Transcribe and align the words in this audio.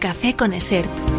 Café 0.00 0.34
con 0.34 0.54
Eser. 0.54 1.09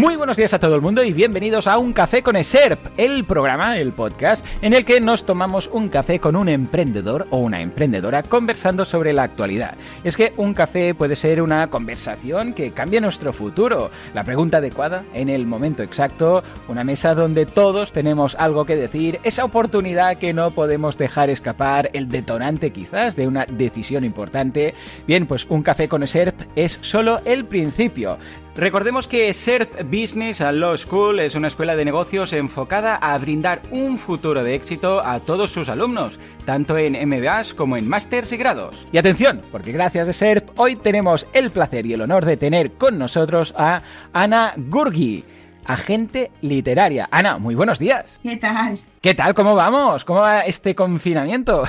Muy 0.00 0.16
buenos 0.16 0.38
días 0.38 0.54
a 0.54 0.58
todo 0.58 0.76
el 0.76 0.80
mundo 0.80 1.04
y 1.04 1.12
bienvenidos 1.12 1.66
a 1.66 1.76
Un 1.76 1.92
Café 1.92 2.22
con 2.22 2.34
ESERP, 2.34 2.78
el 2.96 3.26
programa, 3.26 3.76
el 3.76 3.92
podcast, 3.92 4.42
en 4.62 4.72
el 4.72 4.86
que 4.86 4.98
nos 4.98 5.26
tomamos 5.26 5.68
un 5.70 5.90
café 5.90 6.18
con 6.18 6.36
un 6.36 6.48
emprendedor 6.48 7.26
o 7.28 7.36
una 7.36 7.60
emprendedora 7.60 8.22
conversando 8.22 8.86
sobre 8.86 9.12
la 9.12 9.24
actualidad. 9.24 9.74
Es 10.02 10.16
que 10.16 10.32
un 10.38 10.54
café 10.54 10.94
puede 10.94 11.16
ser 11.16 11.42
una 11.42 11.68
conversación 11.68 12.54
que 12.54 12.70
cambie 12.70 13.02
nuestro 13.02 13.34
futuro, 13.34 13.90
la 14.14 14.24
pregunta 14.24 14.56
adecuada 14.56 15.04
en 15.12 15.28
el 15.28 15.46
momento 15.46 15.82
exacto, 15.82 16.42
una 16.68 16.82
mesa 16.82 17.14
donde 17.14 17.44
todos 17.44 17.92
tenemos 17.92 18.36
algo 18.36 18.64
que 18.64 18.76
decir, 18.76 19.20
esa 19.22 19.44
oportunidad 19.44 20.16
que 20.16 20.32
no 20.32 20.50
podemos 20.52 20.96
dejar 20.96 21.28
escapar, 21.28 21.90
el 21.92 22.08
detonante 22.08 22.70
quizás 22.70 23.16
de 23.16 23.28
una 23.28 23.44
decisión 23.44 24.04
importante. 24.04 24.74
Bien, 25.06 25.26
pues 25.26 25.44
Un 25.50 25.62
Café 25.62 25.88
con 25.88 26.02
ESERP 26.02 26.40
es 26.56 26.78
solo 26.80 27.20
el 27.26 27.44
principio. 27.44 28.16
Recordemos 28.56 29.06
que 29.06 29.32
SERP 29.32 29.84
Business 29.84 30.40
Law 30.40 30.76
School 30.76 31.20
es 31.20 31.36
una 31.36 31.48
escuela 31.48 31.76
de 31.76 31.84
negocios 31.84 32.32
enfocada 32.32 32.96
a 32.96 33.16
brindar 33.16 33.62
un 33.70 33.96
futuro 33.96 34.42
de 34.42 34.54
éxito 34.56 35.00
a 35.00 35.20
todos 35.20 35.50
sus 35.50 35.68
alumnos, 35.68 36.18
tanto 36.44 36.76
en 36.76 36.98
MBAs 37.08 37.54
como 37.54 37.76
en 37.76 37.88
másters 37.88 38.32
y 38.32 38.36
grados. 38.36 38.86
Y 38.92 38.98
atención, 38.98 39.40
porque 39.52 39.70
gracias 39.70 40.08
a 40.08 40.12
SERP 40.12 40.58
hoy 40.58 40.74
tenemos 40.74 41.28
el 41.32 41.50
placer 41.50 41.86
y 41.86 41.92
el 41.92 42.02
honor 42.02 42.24
de 42.24 42.36
tener 42.36 42.72
con 42.72 42.98
nosotros 42.98 43.54
a 43.56 43.82
Ana 44.12 44.52
Gurgi, 44.56 45.24
agente 45.64 46.32
literaria. 46.40 47.08
Ana, 47.12 47.38
muy 47.38 47.54
buenos 47.54 47.78
días. 47.78 48.18
¿Qué 48.22 48.36
tal? 48.36 48.78
¿Qué 49.00 49.14
tal? 49.14 49.32
¿Cómo 49.32 49.54
vamos? 49.54 50.04
¿Cómo 50.04 50.20
va 50.20 50.40
este 50.40 50.74
confinamiento? 50.74 51.64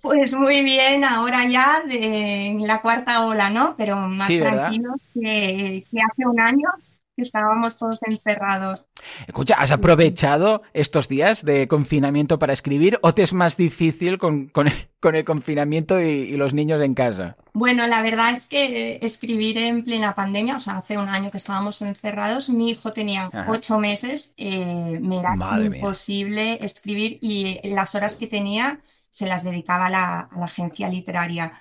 Pues 0.00 0.34
muy 0.34 0.62
bien, 0.62 1.04
ahora 1.04 1.46
ya 1.48 1.82
de 1.86 2.56
la 2.60 2.80
cuarta 2.80 3.26
ola, 3.26 3.50
¿no? 3.50 3.76
Pero 3.76 3.96
más 3.96 4.36
tranquilos 4.38 4.96
que, 5.12 5.86
que 5.90 5.98
hace 6.00 6.26
un 6.26 6.40
año 6.40 6.68
que 7.16 7.22
estábamos 7.22 7.76
todos 7.76 8.00
encerrados. 8.04 8.86
Escucha, 9.26 9.54
¿has 9.54 9.70
aprovechado 9.70 10.62
estos 10.72 11.08
días 11.08 11.44
de 11.44 11.68
confinamiento 11.68 12.38
para 12.38 12.52
escribir 12.52 12.98
o 13.02 13.14
te 13.14 13.22
es 13.22 13.32
más 13.32 13.56
difícil 13.56 14.18
con, 14.18 14.48
con 14.48 14.66
el, 14.68 14.74
con 15.00 15.14
el 15.14 15.24
confinamiento 15.24 16.00
y, 16.00 16.04
y 16.32 16.36
los 16.36 16.54
niños 16.54 16.82
en 16.82 16.94
casa? 16.94 17.36
Bueno, 17.52 17.86
la 17.86 18.02
verdad 18.02 18.32
es 18.36 18.46
que 18.48 18.98
escribir 19.00 19.56
en 19.56 19.82
plena 19.82 20.14
pandemia, 20.14 20.56
o 20.56 20.60
sea, 20.60 20.76
hace 20.78 20.98
un 20.98 21.08
año 21.08 21.30
que 21.30 21.38
estábamos 21.38 21.80
encerrados, 21.80 22.50
mi 22.50 22.70
hijo 22.70 22.92
tenía 22.92 23.32
Ajá. 23.32 23.46
ocho 23.46 23.78
meses, 23.78 24.34
eh, 24.36 24.98
me 25.00 25.18
era 25.20 25.34
Madre 25.34 25.68
mía. 25.70 25.78
imposible 25.78 26.62
escribir 26.62 27.18
y 27.22 27.60
las 27.70 27.94
horas 27.94 28.16
que 28.18 28.26
tenía 28.26 28.78
se 29.16 29.26
las 29.26 29.44
dedicaba 29.44 29.86
a 29.86 29.90
la, 29.90 30.20
a 30.20 30.38
la 30.38 30.44
agencia 30.46 30.88
literaria 30.90 31.54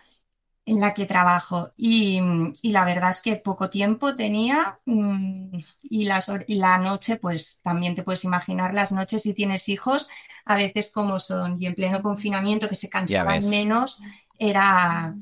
en 0.65 0.79
la 0.81 0.93
que 0.93 1.05
trabajo. 1.05 1.71
Y, 1.77 2.19
y 2.61 2.71
la 2.71 2.85
verdad 2.85 3.11
es 3.11 3.21
que 3.21 3.35
poco 3.37 3.69
tiempo 3.69 4.15
tenía 4.15 4.79
mm, 4.85 5.57
y, 5.83 6.05
las, 6.05 6.31
y 6.47 6.55
la 6.55 6.77
noche, 6.79 7.17
pues 7.17 7.61
también 7.63 7.95
te 7.95 8.03
puedes 8.03 8.25
imaginar 8.25 8.73
las 8.73 8.91
noches 8.91 9.23
si 9.23 9.33
tienes 9.33 9.69
hijos, 9.69 10.09
a 10.45 10.55
veces 10.55 10.91
como 10.91 11.19
son, 11.19 11.61
y 11.61 11.67
en 11.67 11.75
pleno 11.75 12.01
confinamiento 12.01 12.69
que 12.69 12.75
se 12.75 12.89
cansaban 12.89 13.47
menos, 13.47 14.01
era, 14.39 15.15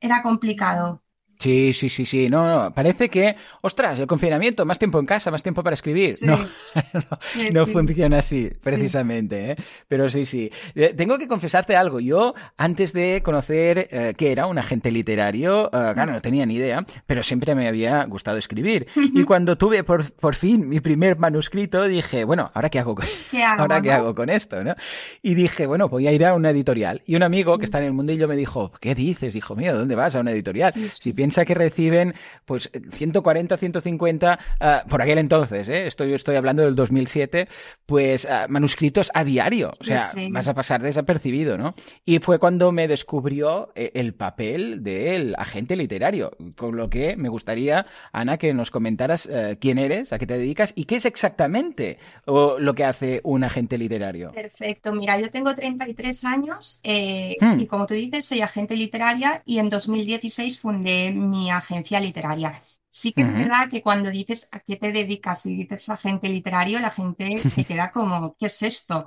era 0.00 0.22
complicado. 0.22 1.02
Sí, 1.38 1.72
sí, 1.72 1.88
sí, 1.88 2.04
sí. 2.04 2.28
No, 2.28 2.46
no. 2.64 2.74
Parece 2.74 3.08
que, 3.08 3.36
ostras, 3.60 3.98
el 3.98 4.06
confinamiento, 4.06 4.64
más 4.64 4.78
tiempo 4.78 4.98
en 4.98 5.06
casa, 5.06 5.30
más 5.30 5.42
tiempo 5.42 5.62
para 5.62 5.74
escribir. 5.74 6.14
Sí. 6.14 6.26
No, 6.26 6.36
no, 6.92 7.18
Sí, 7.32 7.48
no 7.54 7.64
sí. 7.66 7.72
funciona 7.72 8.18
así, 8.18 8.50
precisamente, 8.62 9.52
¿eh? 9.52 9.56
Pero 9.86 10.08
sí, 10.08 10.24
sí. 10.26 10.50
Eh, 10.74 10.94
Tengo 10.96 11.18
que 11.18 11.28
confesarte 11.28 11.76
algo. 11.76 12.00
Yo, 12.00 12.34
antes 12.56 12.92
de 12.92 13.22
conocer 13.22 13.88
eh, 13.90 14.14
qué 14.16 14.32
era 14.32 14.46
un 14.46 14.58
agente 14.58 14.90
literario, 14.90 15.66
eh, 15.66 15.92
claro, 15.94 16.12
no 16.12 16.20
tenía 16.22 16.44
ni 16.46 16.54
idea, 16.56 16.84
pero 17.06 17.22
siempre 17.22 17.54
me 17.54 17.68
había 17.68 18.04
gustado 18.04 18.38
escribir. 18.38 18.86
Y 18.96 19.24
cuando 19.24 19.56
tuve 19.56 19.84
por, 19.84 20.10
por 20.12 20.34
fin 20.34 20.68
mi 20.68 20.80
primer 20.80 21.18
manuscrito, 21.18 21.84
dije, 21.84 22.24
bueno, 22.24 22.50
¿ahora 22.54 22.68
qué 22.70 22.78
hago 22.80 22.94
con, 22.94 23.06
¿Qué 23.30 23.42
hago, 23.44 23.62
¿Ahora 23.62 23.80
qué 23.80 23.92
hago 23.92 24.14
con 24.14 24.28
esto? 24.28 24.62
¿no? 24.64 24.74
Y 25.22 25.34
dije, 25.34 25.66
bueno, 25.66 25.88
voy 25.88 26.06
a 26.08 26.12
ir 26.12 26.24
a 26.24 26.34
una 26.34 26.50
editorial. 26.50 27.02
Y 27.06 27.14
un 27.16 27.22
amigo 27.22 27.58
que 27.58 27.64
está 27.64 27.78
en 27.78 27.84
el 27.84 27.92
mundillo 27.92 28.26
me 28.28 28.36
dijo, 28.36 28.72
¿qué 28.80 28.94
dices, 28.94 29.36
hijo 29.36 29.54
mío? 29.54 29.76
¿Dónde 29.76 29.94
vas 29.94 30.16
a 30.16 30.20
una 30.20 30.32
editorial? 30.32 30.74
Si 30.90 31.12
piensa 31.28 31.44
que 31.44 31.54
reciben, 31.54 32.14
pues, 32.44 32.70
140, 32.90 33.56
150, 33.56 34.38
ah, 34.60 34.82
por 34.88 35.02
aquel 35.02 35.18
entonces, 35.18 35.68
¿eh? 35.68 35.86
Estoy, 35.86 36.14
estoy 36.14 36.36
hablando 36.36 36.62
del 36.62 36.74
2007, 36.74 37.48
pues, 37.86 38.24
ah, 38.24 38.46
manuscritos 38.48 39.10
a 39.14 39.24
diario. 39.24 39.72
O 39.78 39.84
sea, 39.84 40.00
sí. 40.00 40.28
vas 40.30 40.48
a 40.48 40.54
pasar 40.54 40.82
desapercibido, 40.82 41.58
¿no? 41.58 41.74
Y 42.04 42.18
fue 42.20 42.38
cuando 42.38 42.72
me 42.72 42.88
descubrió 42.88 43.72
eh, 43.74 43.90
el 43.94 44.14
papel 44.14 44.82
del 44.82 45.34
agente 45.36 45.76
literario. 45.76 46.30
Con 46.56 46.76
lo 46.76 46.88
que 46.88 47.16
me 47.16 47.28
gustaría, 47.28 47.86
Ana, 48.12 48.38
que 48.38 48.54
nos 48.54 48.70
comentaras 48.70 49.28
eh, 49.30 49.58
quién 49.60 49.78
eres, 49.78 50.12
a 50.12 50.18
qué 50.18 50.26
te 50.26 50.38
dedicas 50.38 50.72
y 50.74 50.84
qué 50.84 50.96
es 50.96 51.04
exactamente 51.04 51.98
lo 52.26 52.74
que 52.74 52.84
hace 52.84 53.20
un 53.24 53.44
agente 53.44 53.78
literario. 53.78 54.32
Perfecto, 54.32 54.92
mira, 54.92 55.18
yo 55.18 55.30
tengo 55.30 55.54
33 55.54 56.24
años 56.24 56.80
eh, 56.82 57.36
Hmm. 57.40 57.60
y 57.60 57.66
como 57.66 57.86
tú 57.86 57.94
dices, 57.94 58.26
soy 58.26 58.40
agente 58.40 58.76
literaria 58.76 59.42
y 59.44 59.58
en 59.58 59.68
2016 59.68 60.60
fundé 60.60 61.12
mi 61.18 61.50
agencia 61.50 62.00
literaria. 62.00 62.62
Sí 62.90 63.12
que 63.12 63.22
es 63.22 63.32
verdad 63.32 63.68
que 63.70 63.82
cuando 63.82 64.10
dices 64.10 64.48
a 64.52 64.60
qué 64.60 64.76
te 64.76 64.92
dedicas 64.92 65.46
y 65.46 65.54
dices 65.56 65.88
agente 65.90 66.28
literario, 66.28 66.80
la 66.80 66.90
gente 66.90 67.46
se 67.48 67.64
queda 67.66 67.90
como, 67.92 68.36
¿qué 68.38 68.46
es 68.46 68.62
esto? 68.62 69.06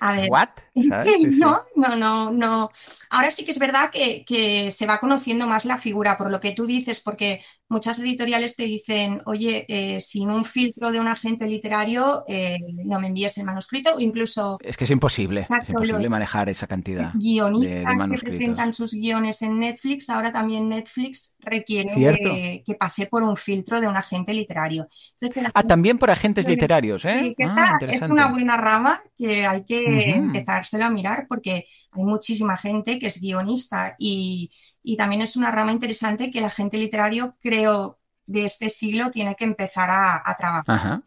A 0.00 0.14
ver, 0.16 0.30
¿What? 0.30 0.48
es 0.74 0.86
¿Sabes? 0.88 1.04
que 1.04 1.16
Sí, 1.22 1.32
sí. 1.32 1.38
no, 1.38 1.60
no, 1.76 1.96
no, 1.96 2.30
no. 2.32 2.70
Ahora 3.10 3.30
sí 3.30 3.44
que 3.44 3.50
es 3.50 3.58
verdad 3.58 3.90
que, 3.90 4.24
que 4.24 4.70
se 4.70 4.86
va 4.86 4.98
conociendo 5.00 5.46
más 5.46 5.64
la 5.64 5.78
figura, 5.78 6.16
por 6.16 6.30
lo 6.30 6.40
que 6.40 6.52
tú 6.52 6.66
dices, 6.66 7.00
porque 7.02 7.42
muchas 7.68 7.98
editoriales 8.00 8.56
te 8.56 8.64
dicen, 8.64 9.22
oye, 9.26 9.66
eh, 9.68 10.00
sin 10.00 10.30
un 10.30 10.44
filtro 10.44 10.90
de 10.90 11.00
un 11.00 11.08
agente 11.08 11.46
literario, 11.46 12.24
eh, 12.28 12.58
no 12.84 12.98
me 13.00 13.08
envíes 13.08 13.36
el 13.38 13.44
manuscrito, 13.44 13.94
o 13.96 14.00
incluso 14.00 14.58
Es 14.58 14.76
que 14.76 14.84
es 14.84 14.90
imposible, 14.90 15.40
es 15.42 15.50
Exacto, 15.50 15.68
imposible 15.68 16.08
los 16.08 16.10
manejar 16.10 16.48
esa 16.48 16.66
cantidad 16.66 17.14
guionistas 17.14 18.02
de 18.02 18.08
que 18.08 18.18
presentan 18.18 18.72
sus 18.72 18.92
guiones 18.92 19.42
en 19.42 19.58
Netflix, 19.58 20.08
ahora 20.10 20.30
también 20.32 20.68
Netflix 20.68 21.36
requiere 21.40 22.20
que, 22.20 22.62
que 22.64 22.74
pase 22.74 23.06
por 23.06 23.22
un 23.22 23.36
filtro 23.36 23.80
de 23.80 23.88
un 23.88 23.96
agente 23.96 24.32
literario. 24.34 24.86
Entonces, 25.20 25.50
Ah, 25.54 25.62
también 25.62 25.98
por 25.98 26.10
agentes 26.10 26.46
literarios, 26.46 27.04
¿eh? 27.04 27.18
Sí, 27.18 27.34
que 27.36 27.44
Ah, 27.46 27.78
esta 27.88 27.94
es 27.96 28.10
una 28.10 28.26
buena 28.30 28.56
rama 28.56 29.02
que 29.16 29.44
hay 29.46 29.64
que 29.64 29.89
Empezárselo 29.98 30.84
a 30.84 30.90
mirar 30.90 31.26
porque 31.28 31.66
hay 31.92 32.04
muchísima 32.04 32.56
gente 32.56 32.98
que 32.98 33.06
es 33.06 33.20
guionista 33.20 33.96
y, 33.98 34.50
y 34.82 34.96
también 34.96 35.22
es 35.22 35.36
una 35.36 35.50
rama 35.50 35.72
interesante 35.72 36.30
que 36.30 36.38
el 36.38 36.44
agente 36.44 36.78
literario, 36.78 37.36
creo, 37.40 37.98
de 38.26 38.44
este 38.44 38.68
siglo 38.68 39.10
tiene 39.10 39.34
que 39.34 39.44
empezar 39.44 39.90
a, 39.90 40.22
a 40.24 40.36
trabajar. 40.36 40.74
Ajá. 40.74 41.02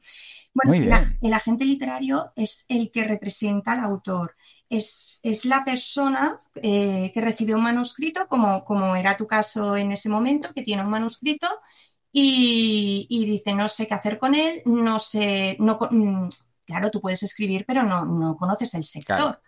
Bueno, 0.53 1.07
el, 1.21 1.33
agente 1.33 1.65
literario 1.65 2.31
es 2.35 2.65
el 2.69 2.91
que 2.91 3.05
representa 3.05 3.71
al 3.71 3.79
autor. 3.79 4.35
Es, 4.69 5.19
es 5.23 5.45
la 5.45 5.65
persona 5.65 6.37
eh, 6.55 7.11
que 7.11 7.21
recibe 7.21 7.55
un 7.55 7.63
manuscrito, 7.63 8.27
como, 8.27 8.63
como 8.63 8.95
era 8.95 9.17
tu 9.17 9.25
caso 9.25 9.75
en 9.75 9.91
ese 9.91 10.09
momento, 10.09 10.53
que 10.53 10.61
tiene 10.61 10.83
un 10.83 10.89
manuscrito 10.89 11.47
y, 12.11 13.07
y 13.09 13.25
dice, 13.25 13.55
no 13.55 13.67
sé 13.67 13.87
qué 13.87 13.95
hacer 13.95 14.19
con 14.19 14.35
él, 14.35 14.61
no 14.65 14.99
sé, 14.99 15.57
no, 15.59 15.79
mm, 15.89 16.29
claro, 16.65 16.91
tú 16.91 17.01
puedes 17.01 17.23
escribir, 17.23 17.65
pero 17.67 17.83
no, 17.83 18.05
no 18.05 18.35
conoces 18.37 18.73
el 18.75 18.83
sector. 18.85 19.15
Claro. 19.15 19.41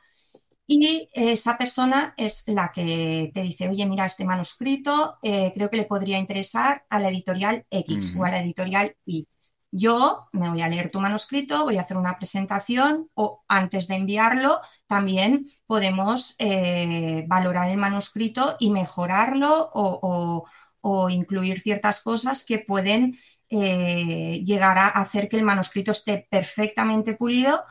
Y 0.68 1.10
esa 1.14 1.58
persona 1.58 2.14
es 2.18 2.44
la 2.48 2.72
que 2.74 3.32
te 3.34 3.42
dice, 3.44 3.70
oye, 3.70 3.86
mira, 3.86 4.06
este 4.06 4.26
manuscrito 4.26 5.18
eh, 5.22 5.52
creo 5.54 5.70
que 5.70 5.78
le 5.78 5.86
podría 5.86 6.18
interesar 6.20 6.86
a 6.90 7.00
la 7.00 7.10
editorial 7.10 7.66
X 7.70 8.16
o 8.16 8.26
a 8.26 8.32
la 8.32 8.42
editorial 8.42 8.96
Y. 9.06 9.28
Yo 9.72 10.28
me 10.32 10.50
voy 10.50 10.62
a 10.62 10.70
leer 10.70 10.90
tu 10.90 11.00
manuscrito, 11.02 11.66
voy 11.66 11.78
a 11.78 11.82
hacer 11.82 11.98
una 11.98 12.18
presentación 12.18 13.10
o 13.14 13.44
antes 13.48 13.88
de 13.88 13.96
enviarlo 13.96 14.62
también 14.88 15.46
podemos 15.68 16.36
eh, 16.40 17.26
valorar 17.28 17.70
el 17.70 17.78
manuscrito 17.78 18.56
y 18.60 18.70
mejorarlo 18.72 19.70
o, 19.74 20.00
o- 20.02 20.46
o 20.88 21.10
incluir 21.10 21.60
ciertas 21.62 22.02
cosas 22.04 22.46
que 22.46 22.60
pueden 22.60 23.16
eh, 23.58 24.44
llegar 24.44 24.78
a 24.78 24.88
hacer 24.88 25.30
que 25.30 25.38
el 25.38 25.44
manuscrito 25.44 25.92
esté 25.92 26.28
perfectamente 26.30 27.16
pulido 27.16 27.64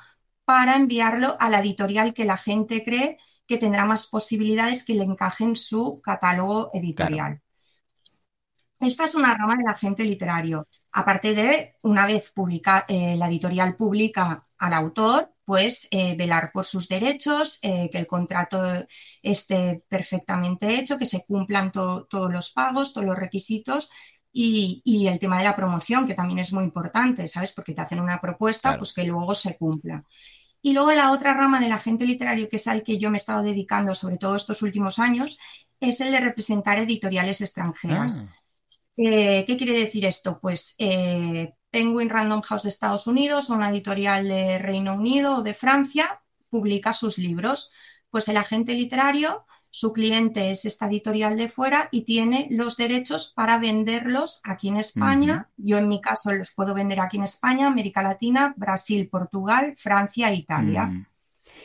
para 0.45 0.77
enviarlo 0.77 1.37
a 1.41 1.51
la 1.51 1.61
editorial 1.61 2.15
que 2.15 2.25
la 2.25 2.37
gente 2.39 2.85
cree 2.85 3.19
que 3.47 3.59
tendrá 3.59 3.85
más 3.85 4.07
posibilidades 4.07 4.85
que 4.85 4.95
le 4.95 5.05
encajen 5.05 5.57
su 5.57 6.01
catálogo 6.03 6.71
editorial. 6.73 7.41
Esta 8.81 9.07
es 9.07 9.15
una 9.15 9.35
rama 9.35 9.57
del 9.57 9.69
agente 9.69 10.05
literario. 10.05 10.69
Aparte 10.93 11.35
de, 11.35 11.75
una 11.83 12.07
vez 12.07 12.31
publica, 12.33 12.85
eh, 12.89 13.17
la 13.17 13.29
editorial 13.29 13.77
publica 13.77 14.45
al 14.59 14.75
autor, 14.75 15.33
pues 15.45 15.89
eh, 15.91 16.15
velar 16.17 16.51
por 16.53 16.65
sus 16.65 16.89
derechos, 16.89 17.59
eh, 17.63 17.89
que 17.91 17.99
el 17.99 18.07
contrato 18.07 18.59
esté 19.23 19.83
perfectamente 19.89 20.79
hecho, 20.79 20.99
que 20.99 21.07
se 21.07 21.25
cumplan 21.25 21.73
todos 21.73 22.33
los 22.33 22.51
pagos, 22.53 22.93
todos 22.93 23.07
los 23.07 23.19
requisitos 23.19 23.91
y, 24.37 25.07
el 25.07 25.21
tema 25.21 25.39
de 25.39 25.45
la 25.45 25.55
promoción, 25.55 26.07
que 26.07 26.15
también 26.15 26.41
es 26.41 26.53
muy 26.53 26.65
importante, 26.65 27.29
¿sabes? 27.29 27.53
Porque 27.53 27.73
te 27.73 27.83
hacen 27.83 28.01
una 28.01 28.21
propuesta, 28.21 28.77
pues 28.77 28.93
que 28.93 29.05
luego 29.05 29.33
se 29.33 29.57
cumpla. 29.57 30.05
Y 30.61 30.73
luego 30.73 30.91
la 30.93 31.13
otra 31.13 31.35
rama 31.35 31.61
del 31.61 31.71
agente 31.71 32.05
literario, 32.05 32.49
que 32.49 32.57
es 32.57 32.67
al 32.67 32.83
que 32.83 32.99
yo 32.99 33.11
me 33.11 33.17
he 33.17 33.19
estado 33.19 33.43
dedicando 33.43 33.95
sobre 33.95 34.17
todo 34.17 34.35
estos 34.35 34.63
últimos 34.63 34.99
años, 34.99 35.39
es 35.79 36.01
el 36.01 36.11
de 36.11 36.21
representar 36.21 36.79
editoriales 36.79 37.41
extranjeras. 37.43 38.25
Ah. 38.27 38.33
Eh, 38.97 39.45
¿Qué 39.47 39.57
quiere 39.57 39.75
decir 39.75 40.05
esto? 40.05 40.41
Pues 40.41 40.75
eh, 40.79 41.55
Penguin 41.71 42.09
Random 42.09 42.43
House 42.43 42.65
de 42.65 42.71
Estados 42.71 43.07
Unidos, 43.07 43.51
una 43.51 43.71
editorial 43.71 44.27
de 44.27 44.59
Reino 44.59 44.95
Unido 44.95 45.37
o 45.37 45.43
de 45.43 45.55
Francia, 45.55 46.23
publica 46.49 46.93
sus 46.93 47.19
libros. 47.19 47.71
Pues 48.15 48.29
el 48.29 48.37
agente 48.37 48.75
literario 48.75 49.45
su 49.71 49.93
cliente 49.93 50.53
es 50.53 50.67
esta 50.67 50.87
editorial 50.87 51.37
de 51.37 51.49
fuera 51.49 51.89
y 51.91 52.03
tiene 52.03 52.47
los 52.49 52.77
derechos 52.77 53.33
para 53.35 53.59
venderlos 53.59 54.41
aquí 54.45 54.69
en 54.69 54.77
España. 54.77 55.49
Yo 55.57 55.79
en 55.79 55.89
mi 55.89 56.01
caso 56.01 56.31
los 56.31 56.55
puedo 56.55 56.75
vender 56.75 57.01
aquí 57.01 57.17
en 57.17 57.25
España, 57.25 57.67
América 57.67 58.03
Latina, 58.03 58.55
Brasil, 58.57 59.09
Portugal, 59.09 59.75
Francia 59.77 60.31
e 60.31 60.37
Italia. 60.37 60.87
Mm. 60.87 61.07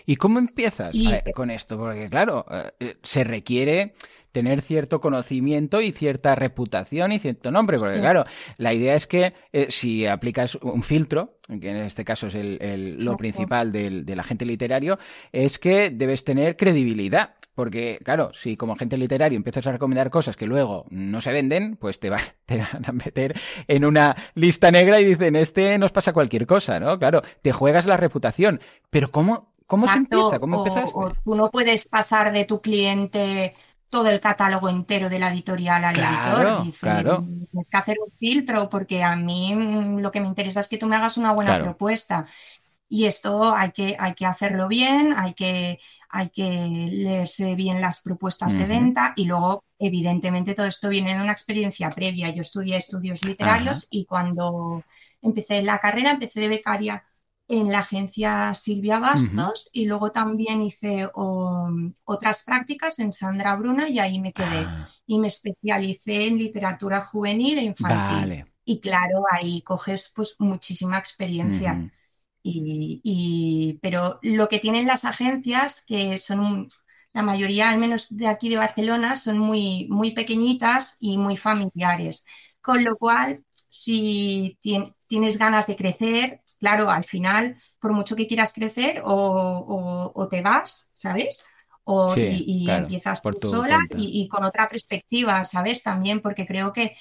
¿Y 0.05 0.15
cómo 0.15 0.39
empiezas 0.39 0.95
eh, 0.95 1.23
con 1.33 1.51
esto? 1.51 1.77
Porque 1.77 2.09
claro, 2.09 2.45
eh, 2.79 2.97
se 3.03 3.23
requiere 3.23 3.93
tener 4.31 4.61
cierto 4.61 5.01
conocimiento 5.01 5.81
y 5.81 5.91
cierta 5.91 6.35
reputación 6.35 7.11
y 7.11 7.19
cierto 7.19 7.51
nombre, 7.51 7.77
porque 7.77 7.99
claro, 7.99 8.25
la 8.57 8.73
idea 8.73 8.95
es 8.95 9.07
que 9.07 9.33
eh, 9.51 9.67
si 9.69 10.05
aplicas 10.05 10.55
un 10.55 10.83
filtro, 10.83 11.39
que 11.47 11.69
en 11.69 11.77
este 11.77 12.05
caso 12.05 12.27
es 12.27 12.35
el, 12.35 12.97
lo 12.99 13.17
principal 13.17 13.71
del, 13.71 14.19
agente 14.19 14.45
literario, 14.45 14.99
es 15.31 15.57
que 15.57 15.89
debes 15.89 16.23
tener 16.23 16.57
credibilidad, 16.57 17.35
porque 17.55 17.99
claro, 18.03 18.31
si 18.33 18.55
como 18.55 18.73
agente 18.73 18.97
literario 18.97 19.35
empiezas 19.35 19.65
a 19.67 19.71
recomendar 19.71 20.11
cosas 20.11 20.35
que 20.35 20.45
luego 20.45 20.85
no 20.89 21.21
se 21.21 21.31
venden, 21.31 21.75
pues 21.75 21.99
te, 21.99 22.11
te 22.45 22.57
van 22.57 22.85
a 22.85 22.91
meter 22.91 23.39
en 23.67 23.83
una 23.83 24.15
lista 24.35 24.71
negra 24.71 25.01
y 25.01 25.05
dicen, 25.05 25.35
este 25.35 25.77
nos 25.79 25.91
pasa 25.91 26.13
cualquier 26.13 26.45
cosa, 26.45 26.79
¿no? 26.79 26.99
Claro, 26.99 27.23
te 27.41 27.51
juegas 27.51 27.87
la 27.87 27.97
reputación, 27.97 28.61
pero 28.91 29.11
¿cómo, 29.11 29.48
cómo 29.69 29.87
se 29.87 29.97
empieza? 29.97 30.39
¿Cómo 30.39 30.65
empezaste? 30.65 31.21
tú 31.23 31.35
no 31.35 31.51
puedes 31.51 31.87
pasar 31.87 32.33
de 32.33 32.45
tu 32.45 32.59
cliente 32.59 33.53
todo 33.89 34.09
el 34.09 34.19
catálogo 34.19 34.67
entero 34.67 35.09
de 35.09 35.19
la 35.19 35.31
editorial 35.31 35.83
al 35.83 35.95
editor. 35.95 36.63
Dice, 36.63 36.79
claro. 36.79 37.23
Tienes 37.23 37.67
que 37.67 37.77
hacer 37.77 37.97
un 38.03 38.11
filtro 38.11 38.67
porque 38.67 39.03
a 39.03 39.15
mí 39.15 39.53
mm, 39.55 39.99
lo 39.99 40.11
que 40.11 40.21
me 40.21 40.27
interesa 40.27 40.59
es 40.59 40.67
que 40.67 40.79
tú 40.79 40.87
me 40.87 40.95
hagas 40.95 41.17
una 41.17 41.33
buena 41.33 41.59
propuesta. 41.59 42.27
Y 42.91 43.05
esto 43.05 43.53
hay 43.55 43.71
que, 43.71 43.95
hay 43.99 44.15
que 44.15 44.25
hacerlo 44.25 44.67
bien, 44.67 45.13
hay 45.15 45.35
que, 45.35 45.79
hay 46.09 46.29
que 46.29 46.89
leerse 46.91 47.53
bien 47.53 47.79
las 47.79 48.01
propuestas 48.01 48.57
de 48.57 48.65
venta 48.65 49.13
y 49.15 49.25
luego, 49.25 49.63
evidentemente, 49.77 50.55
todo 50.55 50.65
esto 50.65 50.89
viene 50.89 51.13
de 51.13 51.21
una 51.21 51.31
experiencia 51.31 51.91
previa. 51.91 52.29
Yo 52.31 52.41
estudié 52.41 52.77
estudios 52.77 53.23
literarios 53.23 53.87
y 53.91 54.05
cuando 54.05 54.83
empecé 55.21 55.61
la 55.61 55.77
carrera, 55.77 56.09
empecé 56.09 56.39
de 56.39 56.47
becaria 56.47 57.03
en 57.49 57.71
la 57.71 57.79
agencia 57.79 58.53
Silvia 58.53 58.99
Bastos 58.99 59.71
y 59.73 59.85
luego 59.85 60.11
también 60.11 60.61
hice 60.61 61.09
otras 61.13 62.43
prácticas 62.43 62.99
en 62.99 63.11
Sandra 63.11 63.55
Bruna 63.55 63.89
y 63.89 63.97
ahí 63.97 64.19
me 64.19 64.31
quedé. 64.31 64.65
Ah. 64.67 64.87
Y 65.07 65.17
me 65.17 65.29
especialicé 65.29 66.27
en 66.27 66.37
literatura 66.37 67.01
juvenil 67.01 67.57
e 67.57 67.63
infantil. 67.63 68.45
Y 68.63 68.79
claro, 68.79 69.23
ahí 69.31 69.63
coges 69.63 70.13
pues 70.15 70.35
muchísima 70.37 70.99
experiencia. 70.99 71.91
y, 72.43 73.79
pero 73.81 74.19
lo 74.21 74.47
que 74.47 74.59
tienen 74.59 74.85
las 74.85 75.03
agencias, 75.03 75.83
que 75.87 76.19
son 76.19 76.67
la 77.13 77.23
mayoría, 77.23 77.71
al 77.71 77.79
menos 77.79 78.15
de 78.15 78.27
aquí 78.27 78.49
de 78.49 78.57
Barcelona, 78.57 79.15
son 79.15 79.39
muy, 79.39 79.87
muy 79.89 80.11
pequeñitas 80.11 80.97
y 80.99 81.17
muy 81.17 81.35
familiares. 81.35 82.27
Con 82.61 82.83
lo 82.83 82.95
cual, 82.95 83.43
si 83.69 84.57
tienes 85.07 85.37
ganas 85.37 85.67
de 85.67 85.75
crecer, 85.75 86.41
claro, 86.59 86.89
al 86.89 87.03
final, 87.03 87.55
por 87.79 87.93
mucho 87.93 88.15
que 88.15 88.27
quieras 88.27 88.53
crecer, 88.53 89.01
o, 89.05 90.27
te 90.29 90.41
vas, 90.41 90.91
¿sabes? 90.93 91.45
O, 91.83 92.15
y, 92.17 92.69
empiezas 92.69 93.21
tú 93.21 93.39
sola 93.39 93.79
y, 93.95 94.27
con 94.27 94.43
otra 94.43 94.67
perspectiva, 94.67 95.45
¿sabes? 95.45 95.83
También 95.83 96.19
porque 96.21 96.45
creo 96.45 96.73
que, 96.73 96.95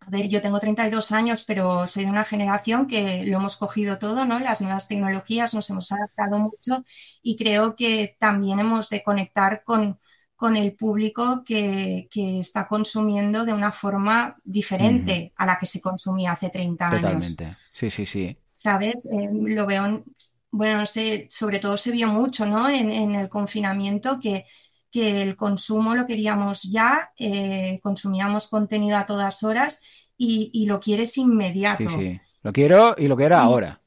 a 0.00 0.10
ver, 0.10 0.28
yo 0.28 0.42
tengo 0.42 0.60
32 0.60 1.12
años, 1.12 1.44
pero 1.44 1.86
soy 1.86 2.04
de 2.04 2.10
una 2.10 2.24
generación 2.24 2.86
que 2.86 3.24
lo 3.24 3.38
hemos 3.38 3.56
cogido 3.56 3.98
todo, 3.98 4.26
¿no? 4.26 4.38
Las 4.38 4.60
nuevas 4.60 4.86
tecnologías 4.86 5.54
nos 5.54 5.68
hemos 5.70 5.90
adaptado 5.92 6.38
mucho 6.38 6.84
y 7.22 7.36
creo 7.36 7.74
que 7.74 8.16
también 8.20 8.60
hemos 8.60 8.90
de 8.90 9.02
conectar 9.02 9.64
con, 9.64 9.98
con 10.44 10.58
el 10.58 10.74
público 10.74 11.42
que, 11.42 12.06
está 12.14 12.68
consumiendo 12.68 13.46
de 13.46 13.54
una 13.54 13.72
forma 13.72 14.36
diferente 14.44 15.32
a 15.36 15.46
la 15.46 15.58
que 15.58 15.64
se 15.64 15.80
consumía 15.80 16.32
hace 16.32 16.50
30 16.50 16.86
años. 16.86 17.00
Totalmente. 17.00 17.56
Sí, 17.72 17.88
sí, 17.88 18.04
sí. 18.04 18.36
¿Sabes? 18.52 19.06
Eh, 19.06 19.30
lo 19.32 19.64
veo, 19.64 20.04
bueno, 20.50 20.80
no 20.80 20.84
sé, 20.84 21.28
sobre 21.30 21.60
todo 21.60 21.78
se 21.78 21.92
vio 21.92 22.08
mucho, 22.08 22.44
¿no? 22.44 22.68
En, 22.68 23.14
el 23.14 23.30
confinamiento 23.30 24.20
que, 24.20 24.44
que, 24.90 25.22
el 25.22 25.34
consumo 25.34 25.94
lo 25.94 26.06
queríamos 26.06 26.64
ya, 26.64 27.10
eh, 27.18 27.80
consumíamos 27.82 28.48
contenido 28.48 28.98
a 28.98 29.06
todas 29.06 29.42
horas 29.44 29.80
y, 30.18 30.66
lo 30.66 30.78
quieres 30.78 31.16
inmediato. 31.16 31.88
Sí, 31.88 31.96
sí. 31.96 32.20
Lo 32.42 32.52
quiero 32.52 32.94
y 32.98 33.06
lo 33.06 33.16
quiero 33.16 33.38
ahora. 33.38 33.80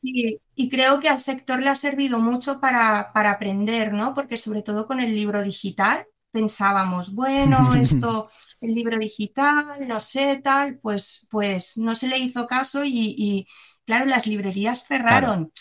Sí, 0.00 0.40
y 0.54 0.68
creo 0.68 1.00
que 1.00 1.08
al 1.08 1.20
sector 1.20 1.60
le 1.62 1.70
ha 1.70 1.74
servido 1.74 2.20
mucho 2.20 2.60
para, 2.60 3.12
para 3.12 3.30
aprender, 3.32 3.92
¿no? 3.92 4.14
Porque 4.14 4.36
sobre 4.36 4.62
todo 4.62 4.86
con 4.86 5.00
el 5.00 5.14
libro 5.14 5.42
digital 5.42 6.06
pensábamos, 6.30 7.14
bueno, 7.14 7.74
esto, 7.74 8.28
el 8.60 8.74
libro 8.74 8.98
digital, 8.98 9.86
no 9.86 10.00
sé, 10.00 10.40
tal, 10.42 10.78
pues, 10.78 11.26
pues 11.30 11.78
no 11.78 11.94
se 11.94 12.08
le 12.08 12.18
hizo 12.18 12.46
caso 12.46 12.82
y, 12.84 13.46
claro, 13.84 14.04
las 14.06 14.26
librerías 14.26 14.86
cerraron. 14.86 15.52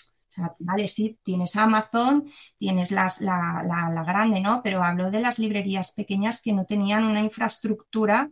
vale, 0.60 0.88
sí, 0.88 1.18
tienes 1.24 1.56
Amazon, 1.56 2.26
tienes 2.58 2.92
las, 2.92 3.22
la, 3.22 3.64
la, 3.66 4.04
grande, 4.04 4.42
¿no? 4.42 4.62
Pero 4.64 4.84
hablo 4.84 5.10
de 5.10 5.22
las 5.22 5.40
librerías 5.40 5.94
pequeñas 5.94 6.42
que 6.42 6.54
no 6.54 6.66
tenían 6.66 7.06
una 7.06 7.22
infraestructura 7.22 8.30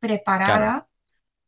preparada 0.00 0.88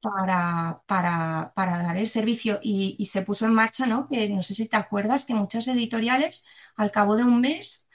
para, 0.01 0.83
para, 0.87 1.53
para 1.55 1.83
dar 1.83 1.97
el 1.97 2.07
servicio 2.09 2.59
y, 2.63 3.05
se 3.07 3.23
puso 3.23 3.47
en 3.47 3.55
marcha, 3.55 3.87
¿no? 3.87 4.09
Que 4.09 4.29
no 4.29 4.43
sé 4.43 4.55
si 4.55 4.69
te 4.69 4.77
acuerdas 4.77 5.27
que 5.27 5.35
muchas 5.35 5.69
editoriales 5.69 6.45
al 6.77 6.91
cabo 6.91 7.17
de 7.17 7.25
un 7.25 7.41
mes 7.41 7.89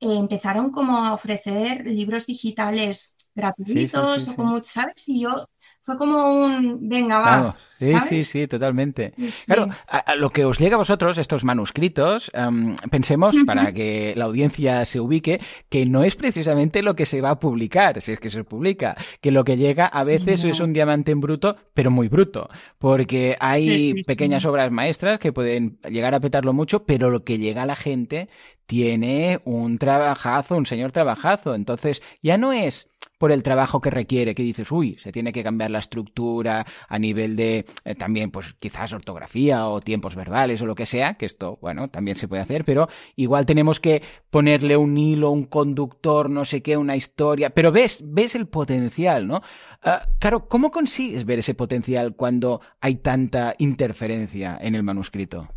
eh, 0.00 0.16
empezaron 0.16 0.70
como 0.70 0.98
a 0.98 1.14
ofrecer 1.14 1.86
libros 1.86 2.26
digitales 2.26 3.16
gratuitos 3.34 4.28
o 4.28 4.36
como, 4.36 4.62
¿sabes? 4.64 5.08
Y 5.08 5.22
yo 5.22 5.46
fue 5.90 5.98
como 5.98 6.44
un, 6.44 6.88
venga, 6.88 7.18
va. 7.18 7.56
Sí, 7.74 7.94
sí, 8.08 8.24
sí, 8.24 8.46
totalmente. 8.46 9.08
Claro, 9.46 9.68
a, 9.88 10.14
lo 10.14 10.30
que 10.30 10.44
os 10.44 10.58
llega 10.58 10.74
a 10.74 10.78
vosotros, 10.78 11.16
estos 11.16 11.44
manuscritos, 11.44 12.30
em, 12.34 12.76
pensemos, 12.90 13.34
para 13.46 13.72
que 13.72 14.12
la 14.16 14.26
audiencia 14.26 14.84
se 14.84 15.00
ubique, 15.00 15.40
que 15.70 15.86
no 15.86 16.04
es 16.04 16.14
precisamente 16.14 16.82
lo 16.82 16.94
que 16.94 17.06
se 17.06 17.22
va 17.22 17.30
a 17.30 17.40
publicar, 17.40 18.02
si 18.02 18.12
es 18.12 18.20
que 18.20 18.28
se 18.28 18.44
publica, 18.44 18.96
que 19.22 19.30
lo 19.30 19.44
que 19.44 19.56
llega 19.56 19.86
a 19.86 20.04
veces 20.04 20.44
es 20.44 20.60
un 20.60 20.74
diamante 20.74 21.10
en 21.10 21.20
bruto, 21.20 21.56
pero 21.72 21.90
muy 21.90 22.08
bruto, 22.08 22.50
porque 22.78 23.36
hay 23.40 24.04
pequeñas 24.04 24.44
obras 24.44 24.70
maestras 24.70 25.18
que 25.18 25.32
pueden 25.32 25.78
llegar 25.88 26.14
a 26.14 26.20
petarlo 26.20 26.52
mucho, 26.52 26.84
pero 26.84 27.10
lo 27.10 27.24
que 27.24 27.38
llega 27.38 27.62
a 27.62 27.66
la 27.66 27.76
gente 27.76 28.28
tiene 28.70 29.40
un 29.46 29.78
trabajazo, 29.78 30.54
un 30.54 30.64
señor 30.64 30.92
trabajazo. 30.92 31.56
Entonces, 31.56 32.02
ya 32.22 32.38
no 32.38 32.52
es 32.52 32.88
por 33.18 33.32
el 33.32 33.42
trabajo 33.42 33.80
que 33.80 33.90
requiere, 33.90 34.32
que 34.32 34.44
dices, 34.44 34.70
uy, 34.70 34.96
se 35.02 35.10
tiene 35.10 35.32
que 35.32 35.42
cambiar 35.42 35.72
la 35.72 35.80
estructura 35.80 36.64
a 36.88 36.98
nivel 37.00 37.34
de 37.34 37.66
eh, 37.84 37.96
también, 37.96 38.30
pues 38.30 38.54
quizás 38.60 38.92
ortografía 38.92 39.66
o 39.66 39.80
tiempos 39.80 40.14
verbales 40.14 40.62
o 40.62 40.66
lo 40.66 40.76
que 40.76 40.86
sea, 40.86 41.14
que 41.14 41.26
esto, 41.26 41.58
bueno, 41.60 41.90
también 41.90 42.16
se 42.16 42.28
puede 42.28 42.42
hacer, 42.42 42.64
pero 42.64 42.88
igual 43.16 43.44
tenemos 43.44 43.80
que 43.80 44.04
ponerle 44.30 44.76
un 44.76 44.96
hilo, 44.96 45.32
un 45.32 45.46
conductor, 45.46 46.30
no 46.30 46.44
sé 46.44 46.62
qué, 46.62 46.76
una 46.76 46.94
historia, 46.94 47.50
pero 47.50 47.72
ves, 47.72 48.00
ves 48.04 48.36
el 48.36 48.46
potencial, 48.46 49.26
¿no? 49.26 49.42
Ah, 49.82 50.06
claro, 50.20 50.46
¿cómo 50.48 50.70
consigues 50.70 51.24
ver 51.24 51.40
ese 51.40 51.54
potencial 51.54 52.14
cuando 52.14 52.60
hay 52.80 52.94
tanta 52.94 53.54
interferencia 53.58 54.56
en 54.60 54.76
el 54.76 54.84
manuscrito? 54.84 55.48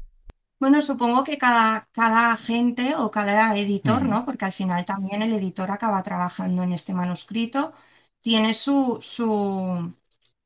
Bueno, 0.64 0.82
supongo 0.82 1.24
que 1.26 1.38
cada, 1.38 1.90
cada 1.92 2.32
agente 2.32 2.96
o 2.96 3.12
cada 3.12 3.56
editor, 3.58 4.02
¿no? 4.06 4.24
Porque 4.26 4.46
al 4.46 4.54
final 4.54 4.86
también 4.86 5.22
el 5.22 5.34
editor 5.34 5.70
acaba 5.72 6.02
trabajando 6.04 6.64
en 6.64 6.72
este 6.74 6.94
manuscrito, 6.94 7.74
tiene 8.22 8.54
su, 8.54 8.98
su, 9.02 9.94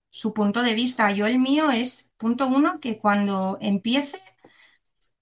su 0.10 0.34
punto 0.34 0.64
de 0.64 0.74
vista. 0.76 1.12
Yo 1.12 1.28
el 1.28 1.40
mío 1.40 1.72
es, 1.72 2.12
punto 2.18 2.48
uno, 2.48 2.80
que 2.80 2.98
cuando 3.00 3.58
empiece 3.62 4.20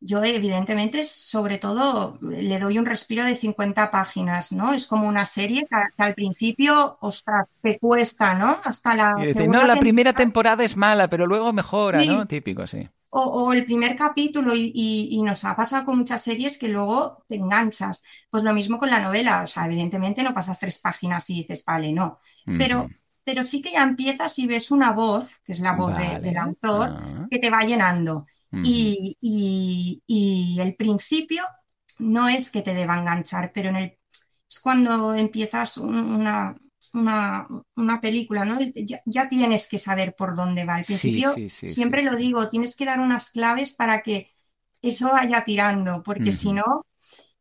yo 0.05 0.23
evidentemente, 0.23 1.03
sobre 1.05 1.57
todo, 1.57 2.17
le 2.21 2.59
doy 2.59 2.77
un 2.79 2.85
respiro 2.85 3.23
de 3.25 3.35
50 3.35 3.91
páginas, 3.91 4.51
¿no? 4.51 4.73
Es 4.73 4.87
como 4.87 5.07
una 5.07 5.25
serie 5.25 5.61
que, 5.69 5.75
que 5.97 6.03
al 6.03 6.15
principio, 6.15 6.97
ostras, 7.01 7.47
te 7.61 7.79
cuesta, 7.79 8.35
¿no? 8.35 8.57
Hasta 8.63 8.95
la 8.95 9.13
dice, 9.13 9.33
segunda 9.33 9.57
no, 9.57 9.65
la 9.65 9.79
primera 9.79 10.13
temporada. 10.13 10.63
es 10.63 10.77
mala, 10.77 11.09
pero 11.09 11.25
luego 11.27 11.51
mejora, 11.53 12.03
Sí. 12.03 12.05
¿no? 12.05 12.27
Típico, 12.27 12.67
sí. 12.67 12.87
O, 13.09 13.21
o 13.21 13.53
el 13.53 13.65
primer 13.65 13.95
capítulo 13.95 14.53
y, 14.55 14.71
y- 14.75 15.07
y 15.17 15.21
nos 15.23 15.45
ha 15.45 15.55
pasado 15.55 15.85
con 15.85 15.97
muchas 15.99 16.21
series 16.23 16.57
que 16.59 16.67
luego 16.69 17.23
te 17.27 17.35
enganchas. 17.35 18.03
Pues 18.29 18.43
lo 18.43 18.53
mismo 18.53 18.77
con 18.77 18.89
la 18.91 19.01
novela, 19.01 19.43
o 19.43 19.47
sea, 19.47 19.65
evidentemente 19.65 20.23
no 20.23 20.33
pasas 20.33 20.59
tres 20.59 20.79
páginas 20.79 21.29
y 21.29 21.35
dices, 21.41 21.63
vale, 21.65 21.93
no. 21.93 22.19
Pero. 22.57 22.91
Pero 23.25 23.43
sí 23.45 23.61
que 23.61 23.73
ya 23.73 23.83
empiezas 23.83 24.39
y 24.39 24.47
ves 24.47 24.71
una 24.71 24.93
voz, 24.93 25.29
que 25.43 25.53
es 25.53 25.61
la 25.61 25.73
voz 25.75 25.97
de- 25.97 26.19
del 26.21 26.37
autor, 26.37 26.95
Ah. 26.97 27.27
que 27.29 27.39
te 27.39 27.49
va 27.51 27.61
llenando. 27.65 28.25
Y, 28.63 29.17
y- 29.21 30.01
y 30.07 30.59
el 30.61 30.75
principio 30.75 31.43
no 31.99 32.29
es 32.29 32.51
que 32.51 32.61
te 32.61 32.73
deba 32.73 32.99
enganchar, 32.99 33.51
pero 33.53 33.69
en 33.69 33.75
el, 33.77 33.99
es 34.49 34.59
cuando 34.59 35.13
empiezas 35.15 35.77
un- 35.77 35.95
una, 36.15 36.55
una, 36.93 37.47
una 37.75 38.01
película, 38.01 38.45
¿no? 38.45 38.59
Ya, 38.61 39.01
ya 39.05 39.27
tienes 39.29 39.67
que 39.67 39.77
saber 39.79 40.15
por 40.15 40.35
dónde 40.35 40.65
va. 40.65 40.75
Al 40.75 40.85
principio, 40.85 41.33
sí, 41.35 41.49
sí, 41.49 41.67
siempre 41.69 42.03
lo 42.03 42.15
digo, 42.15 42.49
tienes 42.49 42.75
que 42.75 42.85
dar 42.85 42.99
unas 42.99 43.31
claves 43.31 43.73
para 43.73 44.01
que 44.01 44.29
eso 44.81 45.11
vaya 45.11 45.43
tirando, 45.43 46.03
porque 46.03 46.31
si 46.31 46.53
no, 46.53 46.85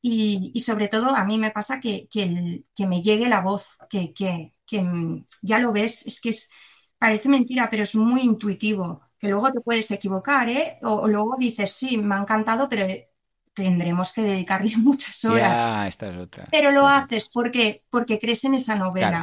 y, 0.04 0.50
y 0.54 0.60
sobre 0.60 0.88
todo 0.88 1.08
a 1.16 1.24
mí 1.24 1.38
me 1.38 1.50
pasa 1.50 1.80
que, 1.80 2.08
que, 2.10 2.22
el- 2.24 2.66
que 2.74 2.86
me 2.86 3.02
llegue 3.02 3.28
la 3.28 3.40
voz, 3.40 3.66
que, 3.90 4.12
que, 4.14 4.82
mm, 4.82 5.26
ya 5.42 5.58
lo 5.60 5.72
ves, 5.72 6.06
es 6.06 6.20
que 6.20 6.30
es, 6.30 6.50
parece 6.98 7.28
mentira, 7.28 7.68
pero 7.70 7.82
es 7.84 7.94
muy 7.94 8.22
intuitivo, 8.22 9.02
que 9.18 9.28
luego 9.28 9.52
te 9.52 9.60
puedes 9.60 9.90
equivocar, 9.90 10.48
¿eh? 10.48 10.78
O, 10.82 10.90
o 11.04 11.08
luego 11.08 11.36
dices, 11.38 11.72
sí, 11.72 11.98
me 11.98 12.14
ha 12.16 12.18
encantado, 12.20 12.68
pero 12.68 12.86
tendremos 13.54 14.12
que 14.12 14.22
dedicarle 14.22 14.76
muchas 14.78 15.24
horas. 15.24 15.64
Ya, 15.64 15.86
esta 15.88 16.08
es 16.10 16.16
otra. 16.18 16.48
Pero 16.50 16.70
lo 16.72 16.86
haces 16.86 17.30
porque, 17.32 17.84
porque 17.90 18.18
crees 18.20 18.44
en 18.44 18.54
esa 18.54 18.76
novela. 18.76 19.22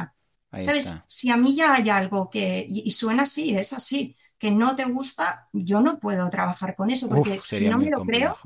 Claro, 0.50 0.58
¿Sabes? 0.58 1.02
está. 1.02 1.06
Si 1.06 1.30
a 1.30 1.36
mí 1.36 1.56
ya 1.56 1.74
hay 1.74 1.88
algo 1.90 2.30
que, 2.30 2.64
y, 2.68 2.82
y 2.86 2.90
suena 2.92 3.24
así, 3.24 3.56
es 3.56 3.72
así, 3.72 4.16
que 4.38 4.50
no 4.50 4.76
te 4.76 4.84
gusta, 4.86 5.48
yo 5.52 5.80
no 5.80 5.98
puedo 6.00 6.28
trabajar 6.30 6.76
con 6.76 6.90
eso, 6.90 7.08
porque 7.08 7.40
Uf, 7.40 7.40
si 7.40 7.66
no 7.66 7.78
me 7.78 7.90
lo 7.90 8.04
creo, 8.04 8.36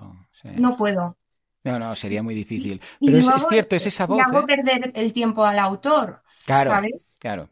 sí. 0.43 0.51
no 0.55 0.77
puedo. 0.77 1.19
No, 1.67 1.79
no, 1.79 1.95
sería 1.97 2.23
muy 2.23 2.35
difícil. 2.35 2.81
Y 3.01 3.11
Pero 3.11 3.19
es, 3.19 3.29
es 3.31 3.35
luego 3.37 3.47
cierto, 3.47 3.77
es 3.77 3.87
esa 3.87 4.07
voz, 4.07 4.33
le 4.33 4.39
hago 4.39 4.41
¿eh? 4.41 4.47
perder 4.47 4.93
el 4.95 5.13
tiempo 5.13 5.45
al 5.45 5.59
autor, 5.59 6.23
Claro, 6.45 6.71
¿sabes? 6.71 7.07
claro. 7.19 7.51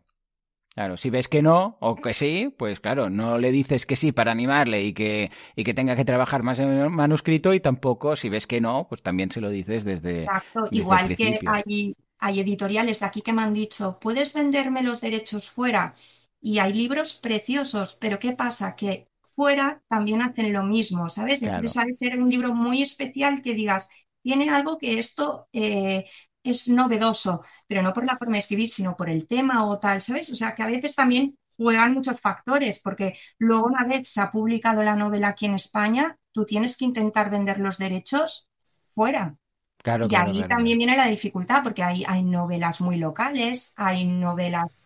Claro, 0.75 0.97
si 0.97 1.11
ves 1.11 1.29
que 1.29 1.43
no 1.43 1.79
o 1.81 2.01
que 2.03 2.15
sí, 2.15 2.55
pues 2.59 2.81
claro, 2.81 3.11
no 3.11 3.39
le 3.39 3.53
dices 3.53 3.87
que 3.87 3.97
sí 3.97 4.13
para 4.13 4.33
animarle 4.33 4.83
y 4.85 4.95
que, 4.95 5.31
y 5.57 5.65
que 5.65 5.75
tenga 5.75 5.97
que 5.97 6.05
trabajar 6.05 6.43
más 6.45 6.59
en 6.61 6.71
el 6.71 6.91
manuscrito 6.91 7.55
y 7.55 7.61
tampoco 7.61 8.17
si 8.17 8.29
ves 8.31 8.47
que 8.47 8.61
no, 8.61 8.87
pues 8.89 9.03
también 9.03 9.31
se 9.33 9.41
lo 9.43 9.51
dices 9.51 9.85
desde, 9.85 10.33
Exacto. 10.33 10.69
desde 10.71 10.97
el 10.97 11.11
Igual 11.11 11.15
que 11.15 11.41
hay, 11.47 11.97
hay 12.19 12.41
editoriales 12.41 13.03
aquí 13.03 13.23
que 13.23 13.33
me 13.33 13.43
han 13.43 13.55
dicho, 13.55 13.99
puedes 14.01 14.35
venderme 14.35 14.83
los 14.83 15.01
derechos 15.01 15.51
fuera. 15.51 15.95
Y 16.41 16.59
hay 16.59 16.73
libros 16.75 17.15
preciosos, 17.15 17.97
pero 18.01 18.19
¿qué 18.19 18.33
pasa? 18.33 18.77
Que 18.77 19.09
fuera 19.35 19.83
también 19.89 20.23
hacen 20.23 20.53
lo 20.53 20.63
mismo, 20.63 21.09
¿sabes? 21.11 21.43
Claro. 21.43 21.43
Entonces 21.43 21.85
de 21.85 21.93
ser 21.93 22.21
un 22.21 22.31
libro 22.31 22.55
muy 22.55 22.83
especial 22.83 23.43
que 23.43 23.55
digas, 23.55 23.89
tiene 24.25 24.51
algo 24.51 24.79
que 24.79 24.99
esto 25.01 25.49
eh, 25.53 26.07
es 26.45 26.69
novedoso, 26.71 27.43
pero 27.69 27.83
no 27.83 27.95
por 27.95 28.07
la 28.07 28.19
forma 28.19 28.35
de 28.35 28.41
escribir, 28.41 28.71
sino 28.71 28.97
por 28.97 29.11
el 29.11 29.29
tema 29.29 29.67
o 29.67 29.79
tal, 29.81 30.03
¿sabes? 30.03 30.33
O 30.33 30.37
sea, 30.37 30.55
que 30.57 30.65
a 30.65 30.69
veces 30.69 30.97
también 30.97 31.39
juegan 31.59 31.95
muchos 31.95 32.21
factores, 32.21 32.81
porque 32.81 33.15
luego 33.39 33.67
una 33.69 33.87
vez 33.87 34.09
se 34.09 34.23
ha 34.23 34.33
publicado 34.33 34.83
la 34.85 34.97
novela 34.97 35.29
aquí 35.31 35.47
en 35.47 35.55
España, 35.57 36.19
tú 36.33 36.47
tienes 36.47 36.77
que 36.79 36.87
intentar 36.87 37.31
vender 37.31 37.61
los 37.61 37.79
derechos 37.79 38.49
fuera. 38.91 39.37
Claro, 39.85 40.09
Y 40.09 40.15
claro, 40.15 40.33
ahí 40.33 40.35
claro, 40.35 40.49
también 40.49 40.79
viene 40.79 40.97
la 40.97 41.07
dificultad, 41.09 41.63
porque 41.65 41.83
hay, 41.85 42.05
hay 42.07 42.23
novelas 42.25 42.81
muy 42.83 42.97
locales, 42.99 43.75
hay 43.77 44.07
novelas 44.07 44.77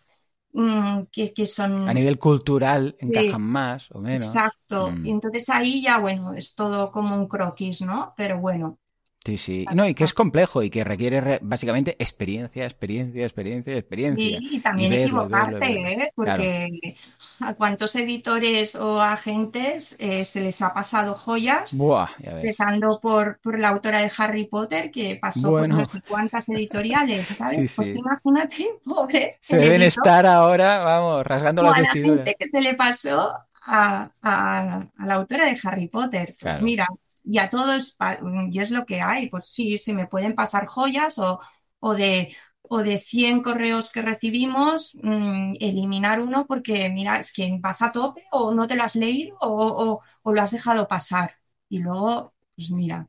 mm, 0.53 1.05
que, 1.13 1.33
que 1.35 1.47
son... 1.47 1.91
A 1.91 1.93
nivel 1.95 2.19
cultural 2.21 2.95
Sí, 3.07 3.15
encajan 3.19 3.43
más 3.43 3.91
o 3.91 3.99
menos. 4.01 4.53
exacto. 4.69 4.79
Mm. 4.79 5.05
Y 5.05 5.11
entonces 5.13 5.49
ahí 5.49 5.83
ya, 5.83 5.99
bueno, 5.99 6.35
es 6.35 6.55
todo 6.55 6.93
como 6.93 7.17
un 7.17 7.29
croquis, 7.29 7.83
¿no? 7.83 8.15
Pero 8.17 8.39
bueno, 8.41 8.79
Sí, 9.29 9.37
sí. 9.37 9.67
No, 9.75 9.87
y 9.87 9.95
que 9.95 10.05
es 10.05 10.15
complejo 10.15 10.63
y 10.63 10.71
que 10.71 10.85
requiere 10.85 11.21
re- 11.21 11.39
básicamente 11.43 11.97
experiencia, 11.99 12.65
experiencia, 12.65 13.25
experiencia, 13.27 13.77
experiencia. 13.77 14.39
Sí, 14.41 14.49
y 14.53 14.61
también 14.61 14.91
Y 14.93 14.97
verlo, 14.97 15.27
y 15.27 15.29
verlo, 15.29 15.61
y 15.63 15.67
equivocarte, 15.67 15.69
verlo. 15.75 15.89
¿eh? 16.05 16.13
Claro. 16.23 16.43
Porque 16.43 16.69
a 17.41 17.55
cuántos 17.55 17.95
editores 17.97 18.75
o 18.75 19.03
agentes 19.03 19.97
eh, 19.99 20.25
se 20.25 20.41
les 20.41 20.63
ha 20.63 20.73
pasado 20.73 21.15
joyas, 21.15 21.77
Buah, 21.77 22.09
empezando 22.21 23.01
por, 23.03 23.39
por 23.43 23.59
la 23.59 23.69
autora 23.69 24.01
de 24.01 24.11
Harry 24.17 24.47
Potter, 24.47 24.91
que 24.91 25.17
pasó 25.21 25.55
por 25.59 25.61
Bueno, 25.61 25.77
no 25.77 25.85
sé 25.85 26.01
cuántas 26.09 26.49
editoriales, 26.49 27.29
sí, 27.37 27.37
¿sabes? 27.37 27.73
Pues 27.77 27.89
sí. 27.89 27.95
imagínate, 27.95 28.67
pobre, 28.85 29.39
Se 29.41 29.57
deben 29.57 29.83
editor. 29.83 29.89
estar 29.89 30.27
ahora, 30.27 30.79
vamos, 30.85 31.27
rasgando 31.27 31.63
la 31.63 31.73
vestiduras. 31.73 32.17
gente 32.25 32.37
que 32.39 32.49
se 32.49 32.61
le 32.61 32.75
pasó 32.75 33.33
a, 33.67 34.11
a- 34.23 34.89
a 34.97 35.07
la 35.07 35.15
autora 35.15 35.45
de 35.47 35.59
Harry 35.65 35.89
Potter. 35.89 36.35
Pues 36.41 36.61
mira, 36.63 36.87
y 37.31 37.39
a 37.39 37.49
todos, 37.51 37.97
y 38.51 38.61
es 38.61 38.71
lo 38.71 38.87
que 38.87 39.01
hay, 39.01 39.29
pues 39.29 39.47
sí, 39.51 39.79
se 39.79 39.93
me 39.95 40.07
pueden 40.07 40.35
pasar 40.35 40.67
joyas 40.67 41.19
o, 41.19 41.41
o 41.81 41.95
de, 41.95 42.35
o 42.63 42.79
de 42.83 42.99
100 42.99 43.43
correos 43.43 43.93
que 43.93 44.03
recibimos, 44.03 44.95
mm, 45.03 45.55
eliminar 45.61 46.21
uno 46.21 46.47
porque, 46.47 46.89
mira, 46.91 47.19
es 47.19 47.33
que 47.33 47.57
vas 47.61 47.83
a 47.83 47.93
tope 47.93 48.25
o 48.33 48.53
no 48.55 48.67
te 48.67 48.77
lo 48.77 48.83
has 48.85 48.97
leído 48.97 49.37
o, 49.41 50.01
o- 50.23 50.33
lo 50.33 50.43
has 50.43 50.51
dejado 50.53 50.89
pasar. 50.89 51.35
Y 51.69 51.79
luego, 51.81 52.35
pues 52.57 52.71
mira, 52.71 53.09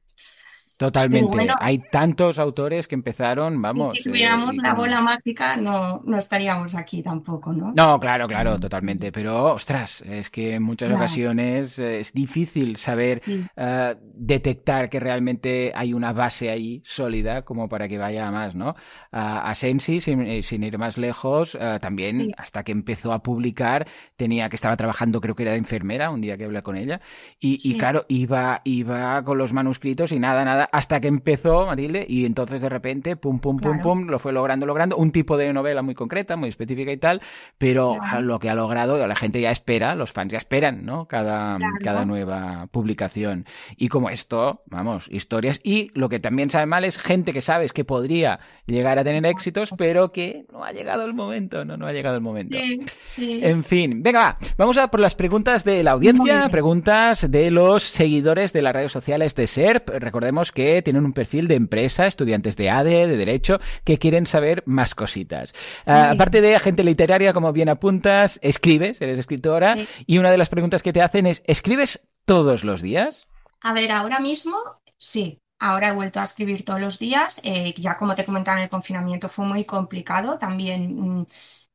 Totalmente. 0.79 1.29
bueno, 1.35 1.55
Hay 1.59 1.79
tantos 1.89 2.39
autores 2.39 2.87
que 2.87 2.95
empezaron, 2.95 3.61
vamos, 3.61 3.93
si 3.93 3.99
eh, 3.99 4.03
tuviéramos 4.03 4.57
una 4.57 4.69
con... 4.69 4.77
bola 4.77 5.01
mágica 5.01 5.57
no, 5.57 6.01
no 6.05 6.17
estaríamos 6.17 6.73
aquí 6.75 7.03
tampoco, 7.03 7.51
¿no? 7.53 7.71
No, 7.73 7.99
claro, 7.99 8.27
claro, 8.27 8.57
totalmente. 8.59 9.11
Pero, 9.11 9.53
ostras, 9.53 10.01
es 10.01 10.29
que 10.29 10.55
en 10.55 10.63
muchas 10.63 10.87
Claro, 10.87 10.95
ocasiones 10.95 11.77
eh, 11.79 11.99
es 11.99 12.13
difícil 12.13 12.77
saber 12.77 13.21
sí, 13.25 13.49
eh, 13.55 13.95
detectar 14.01 14.89
que 14.89 14.99
realmente 14.99 15.71
hay 15.75 15.93
una 15.93 16.13
base 16.13 16.49
ahí 16.49 16.81
sólida 16.85 17.43
como 17.43 17.69
para 17.69 17.87
que 17.87 17.97
vaya 17.99 18.27
a 18.27 18.31
más, 18.31 18.55
¿no? 18.55 18.75
A, 19.11 19.49
a 19.49 19.55
Sensi, 19.55 20.01
sin, 20.01 20.21
eh, 20.21 20.43
sin 20.43 20.63
ir 20.63 20.77
más 20.77 20.97
lejos, 20.97 21.55
eh, 21.59 21.77
también 21.81 22.27
sí, 22.27 22.31
hasta 22.37 22.63
que 22.63 22.71
empezó 22.71 23.13
a 23.13 23.21
publicar, 23.21 23.87
tenía 24.15 24.49
que 24.49 24.55
estaba 24.55 24.77
trabajando, 24.77 25.21
creo 25.21 25.35
que 25.35 25.43
era 25.43 25.51
de 25.51 25.57
enfermera, 25.59 26.09
un 26.09 26.21
día 26.21 26.37
que 26.37 26.45
hablé 26.45 26.63
con 26.63 26.77
ella, 26.77 27.01
y, 27.39 27.59
y 27.63 27.77
claro, 27.77 28.05
iba, 28.07 28.61
iba 28.63 29.23
con 29.23 29.37
los 29.37 29.53
manuscritos 29.53 30.11
y 30.11 30.19
nada, 30.19 30.43
nada, 30.45 30.68
hasta 30.71 30.99
que 30.99 31.07
empezó, 31.07 31.65
Matilde, 31.65 32.05
y 32.07 32.25
entonces 32.25 32.61
de 32.61 32.69
repente, 32.69 33.15
pum, 33.15 33.39
pum, 33.39 33.57
pum, 33.57 33.71
claro, 33.71 33.83
pum, 33.83 34.07
lo 34.07 34.19
fue 34.19 34.33
logrando, 34.33 34.65
logrando, 34.65 34.97
un 34.97 35.11
tipo 35.11 35.37
de 35.37 35.51
novela 35.53 35.81
muy 35.81 35.95
concreta, 35.95 36.35
muy 36.35 36.49
específica 36.49 36.91
y 36.91 36.97
tal, 36.97 37.21
pero 37.57 37.97
claro, 37.99 38.21
lo 38.21 38.39
que 38.39 38.49
ha 38.49 38.55
logrado, 38.55 39.05
la 39.05 39.15
gente 39.15 39.41
ya 39.41 39.51
espera, 39.51 39.95
los 39.95 40.11
fans 40.11 40.31
ya 40.31 40.37
esperan, 40.37 40.85
¿no? 40.85 41.07
Cada, 41.07 41.57
cada 41.83 42.05
nueva 42.05 42.67
publicación. 42.71 43.45
Y 43.77 43.89
como 43.89 44.09
esto, 44.09 44.63
vamos, 44.67 45.07
historias. 45.09 45.59
Y 45.63 45.91
lo 45.93 46.09
que 46.09 46.19
también 46.19 46.49
sabe 46.49 46.65
mal 46.65 46.83
es 46.83 46.97
gente 46.97 47.33
que 47.33 47.41
sabes 47.41 47.73
que 47.73 47.85
podría 47.85 48.39
llegar 48.65 48.99
a 48.99 49.03
tener 49.03 49.25
éxitos, 49.25 49.71
pero 49.77 50.11
que 50.11 50.45
no 50.51 50.63
ha 50.63 50.71
llegado 50.71 51.05
el 51.05 51.13
momento, 51.13 51.65
no, 51.65 51.77
no 51.77 51.87
ha 51.87 51.93
llegado 51.93 52.15
el 52.15 52.21
momento. 52.21 52.57
Sí, 52.57 52.85
sí. 53.03 53.39
En 53.43 53.63
fin, 53.63 54.03
venga, 54.03 54.19
va, 54.19 54.37
vamos 54.57 54.77
a 54.77 54.89
por 54.89 54.99
las 54.99 55.15
preguntas 55.15 55.63
de 55.63 55.83
la 55.83 55.91
audiencia, 55.91 56.49
preguntas 56.49 57.29
de 57.29 57.51
los 57.51 57.83
seguidores 57.83 58.53
de 58.53 58.61
las 58.61 58.73
redes 58.73 58.91
sociales 58.91 59.35
de 59.35 59.47
SERP. 59.47 59.89
Recordemos 59.89 60.51
que 60.51 60.58
tienen 60.83 61.05
un 61.05 61.13
perfil 61.13 61.47
de 61.47 61.55
empresa, 61.55 62.07
estudiantes 62.07 62.55
de 62.55 62.69
ADE, 62.69 63.07
de 63.07 63.17
Derecho, 63.17 63.59
que 63.83 63.97
quieren 63.97 64.25
saber 64.25 64.63
más 64.65 64.95
cositas. 64.95 65.53
Ah, 65.85 66.11
aparte 66.11 66.41
de 66.41 66.55
agente 66.55 66.83
literaria, 66.83 67.33
como 67.33 67.53
bien 67.53 67.69
apuntas, 67.69 68.39
escribes, 68.41 69.01
eres 69.01 69.19
escritora, 69.19 69.75
Sí. 69.75 69.87
y 70.05 70.17
una 70.17 70.31
de 70.31 70.37
las 70.37 70.49
preguntas 70.49 70.83
que 70.83 70.93
te 70.93 71.01
hacen 71.01 71.25
es, 71.27 71.41
¿escribes 71.45 72.01
todos 72.25 72.63
los 72.63 72.81
días? 72.81 73.27
A 73.61 73.73
ver, 73.73 73.91
ahora 73.91 74.19
mismo 74.19 74.57
sí. 74.97 75.39
Ahora 75.59 75.89
he 75.89 75.91
vuelto 75.93 76.19
a 76.19 76.23
escribir 76.23 76.63
todos 76.65 76.79
los 76.81 76.99
días. 76.99 77.41
eh, 77.43 77.73
ya 77.77 77.97
como 77.97 78.15
te 78.15 78.25
comentaba 78.25 78.57
en 78.57 78.63
el 78.63 78.69
confinamiento 78.69 79.27
fue 79.29 79.45
muy 79.45 79.65
complicado 79.65 80.37
también, 80.39 81.19
mm, 81.21 81.25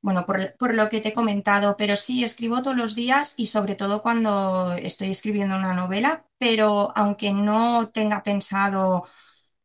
bueno, 0.00 0.24
por, 0.26 0.74
lo 0.74 0.88
que 0.88 1.00
te 1.00 1.10
he 1.10 1.12
comentado, 1.14 1.76
pero 1.76 1.96
sí 1.96 2.24
escribo 2.24 2.62
todos 2.62 2.76
los 2.76 2.94
días 2.94 3.34
y 3.36 3.46
sobre 3.48 3.74
todo 3.74 4.02
cuando 4.02 4.72
estoy 4.74 5.10
escribiendo 5.10 5.56
una 5.56 5.74
novela, 5.74 6.24
pero 6.38 6.92
aunque 6.96 7.32
no 7.32 7.90
tenga 7.90 8.22
pensado, 8.22 9.06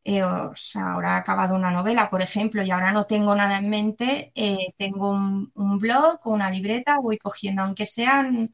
eh, 0.03 0.21
ahora 0.21 1.15
he 1.15 1.19
acabado 1.19 1.55
una 1.55 1.71
novela, 1.71 2.09
por 2.09 2.21
ejemplo, 2.21 2.63
y 2.63 2.71
ahora 2.71 2.91
no 2.93 3.05
tengo 3.05 3.35
nada 3.35 3.57
en 3.57 3.69
mente, 3.69 4.31
eh, 4.35 4.73
tengo 4.77 5.11
un 5.11 5.79
blog 5.79 6.19
o 6.25 6.31
una 6.33 6.49
libreta, 6.51 6.99
voy 6.99 7.17
cogiendo, 7.17 7.63
aunque 7.63 7.85
sean 7.85 8.49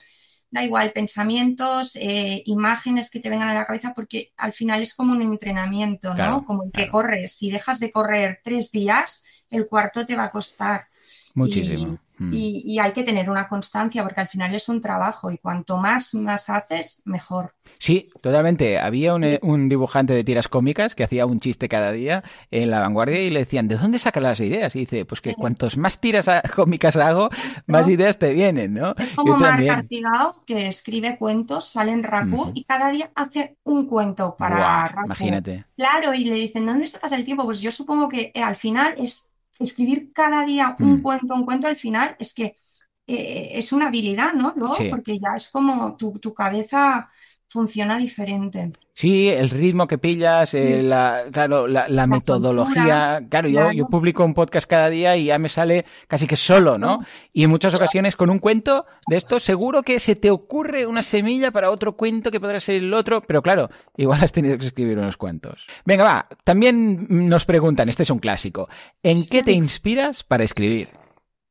Da 0.51 0.63
igual, 0.63 0.93
pensamientos, 0.93 1.95
eh, 1.95 2.41
imágenes 2.45 3.09
que 3.09 3.19
te 3.19 3.29
vengan 3.29 3.49
a 3.49 3.53
la 3.53 3.65
cabeza, 3.65 3.93
porque 3.93 4.31
al 4.37 4.53
final 4.53 4.81
es 4.81 4.93
como 4.95 5.11
un 5.11 5.21
entrenamiento, 5.21 6.09
¿no? 6.09 6.15
Claro, 6.15 6.45
Como 6.45 6.63
el 6.63 6.71
que 6.71 6.87
corres. 6.87 7.33
Si 7.33 7.51
dejas 7.51 7.79
de 7.79 7.91
correr 7.91 8.39
tres 8.43 8.71
días, 8.71 9.25
el 9.49 9.67
cuarto 9.67 10.05
te 10.05 10.15
va 10.15 10.25
a 10.25 10.31
costar. 10.31 10.85
Muchísimo. 11.33 11.99
Hmm. 12.17 12.33
Y, 12.33 12.63
y 12.65 12.79
hay 12.79 12.91
que 12.93 13.03
tener 13.03 13.29
una 13.29 13.47
constancia 13.47 14.03
porque 14.03 14.21
al 14.21 14.27
final 14.29 14.53
es 14.55 14.69
un 14.69 14.81
trabajo 14.81 15.31
y 15.31 15.37
cuanto 15.37 15.77
más, 15.77 16.13
más 16.15 16.49
haces, 16.49 17.01
mejor. 17.05 17.53
Sí, 17.79 18.09
totalmente. 18.21 18.79
Había 18.79 19.13
un, 19.13 19.21
Sí. 19.21 19.25
eh, 19.25 19.39
un 19.41 19.69
dibujante 19.69 20.13
de 20.13 20.23
tiras 20.23 20.47
cómicas 20.47 20.95
que 20.95 21.03
hacía 21.03 21.25
un 21.25 21.39
chiste 21.39 21.67
cada 21.69 21.91
día 21.91 22.23
en 22.51 22.71
la 22.71 22.79
vanguardia 22.79 23.21
y 23.21 23.29
le 23.29 23.39
decían, 23.39 23.67
¿de 23.67 23.77
dónde 23.77 23.99
sacas 23.99 24.23
las 24.23 24.39
ideas? 24.39 24.75
Y 24.75 24.79
dice, 24.81 25.05
pues 25.05 25.21
que 25.21 25.33
Sí. 25.33 25.35
cuantos 25.35 25.77
más 25.77 25.99
tiras 25.99 26.27
cómicas 26.55 26.95
hago, 26.95 27.27
más 27.67 27.87
¿no? 27.87 27.93
ideas 27.93 28.17
te 28.17 28.31
vienen, 28.33 28.73
¿no? 28.73 28.93
Es 28.97 29.13
como 29.13 29.37
Marc. 29.37 29.67
Artigao, 29.69 30.43
que 30.45 30.67
escribe 30.67 31.17
cuentos, 31.17 31.65
sale 31.65 31.91
en 31.91 32.03
Raku 32.03 32.51
y 32.53 32.63
cada 32.63 32.89
día 32.91 33.11
hace 33.15 33.57
un 33.63 33.87
cuento 33.87 34.35
para 34.37 34.87
Raku. 34.87 35.05
imagínate. 35.05 35.65
Claro, 35.75 36.13
y 36.13 36.25
le 36.25 36.35
dicen, 36.35 36.65
¿dónde 36.65 36.87
sacas 36.87 37.11
el 37.11 37.23
tiempo? 37.25 37.43
Pues 37.45 37.61
yo 37.61 37.71
supongo 37.71 38.07
que 38.09 38.31
eh, 38.33 38.41
al 38.43 38.55
final 38.55 38.93
es 38.97 39.31
escribir 39.59 40.11
cada 40.13 40.45
día 40.45 40.79
un 40.81 40.97
Mm. 40.97 41.01
cuento, 41.01 41.33
un 41.35 41.45
cuento, 41.45 41.67
al 41.67 41.77
final 41.77 42.15
es 42.19 42.33
que 42.33 42.55
eh, 43.07 43.51
es 43.53 43.71
una 43.73 43.87
habilidad, 43.87 44.33
¿no? 44.33 44.53
Luego, 44.55 44.75
Sí. 44.77 44.89
porque 44.89 45.17
ya 45.19 45.35
es 45.35 45.49
como 45.49 45.95
tu, 45.97 46.13
tu 46.19 46.33
cabeza 46.33 47.09
funciona 47.55 47.97
diferente. 47.97 48.71
Sí, 48.93 49.27
el 49.29 49.49
ritmo 49.49 49.87
que 49.87 49.97
pillas, 49.97 50.49
Sí. 50.49 50.57
eh, 50.61 50.83
la, 50.83 51.23
claro, 51.31 51.67
la, 51.67 51.87
la 51.89 52.05
metodología. 52.07 53.25
Claro, 53.29 53.49
yo, 53.49 53.85
publico 53.87 54.23
un 54.23 54.33
podcast 54.33 54.69
cada 54.69 54.89
día 54.89 55.17
y 55.17 55.25
ya 55.25 55.37
me 55.37 55.49
sale 55.49 55.85
casi 56.07 56.27
que 56.27 56.35
solo, 56.35 56.77
¿no? 56.77 56.99
Y 57.33 57.43
en 57.43 57.49
muchas 57.49 57.73
ocasiones 57.73 58.15
con 58.15 58.29
un 58.29 58.39
cuento 58.39 58.85
de 59.07 59.17
esto 59.17 59.39
seguro 59.39 59.81
que 59.81 59.99
se 59.99 60.15
te 60.15 60.29
ocurre 60.29 60.85
una 60.85 61.03
semilla 61.03 61.51
para 61.51 61.71
otro 61.71 61.97
cuento 61.97 62.31
que 62.31 62.39
podrá 62.39 62.59
ser 62.59 62.75
el 62.75 62.93
otro, 62.93 63.21
pero 63.21 63.41
claro, 63.41 63.69
igual 63.97 64.23
has 64.23 64.31
tenido 64.31 64.57
que 64.57 64.67
escribir 64.67 64.97
unos 64.97 65.17
cuantos. 65.17 65.65
Venga, 65.85 66.03
va, 66.03 66.27
también 66.43 67.07
nos 67.09 67.45
preguntan, 67.45 67.89
este 67.89 68.03
es 68.03 68.09
un 68.09 68.19
clásico, 68.19 68.69
¿en 69.03 69.23
qué 69.29 69.43
te 69.43 69.51
inspiras 69.51 70.23
para 70.23 70.43
escribir? 70.43 70.89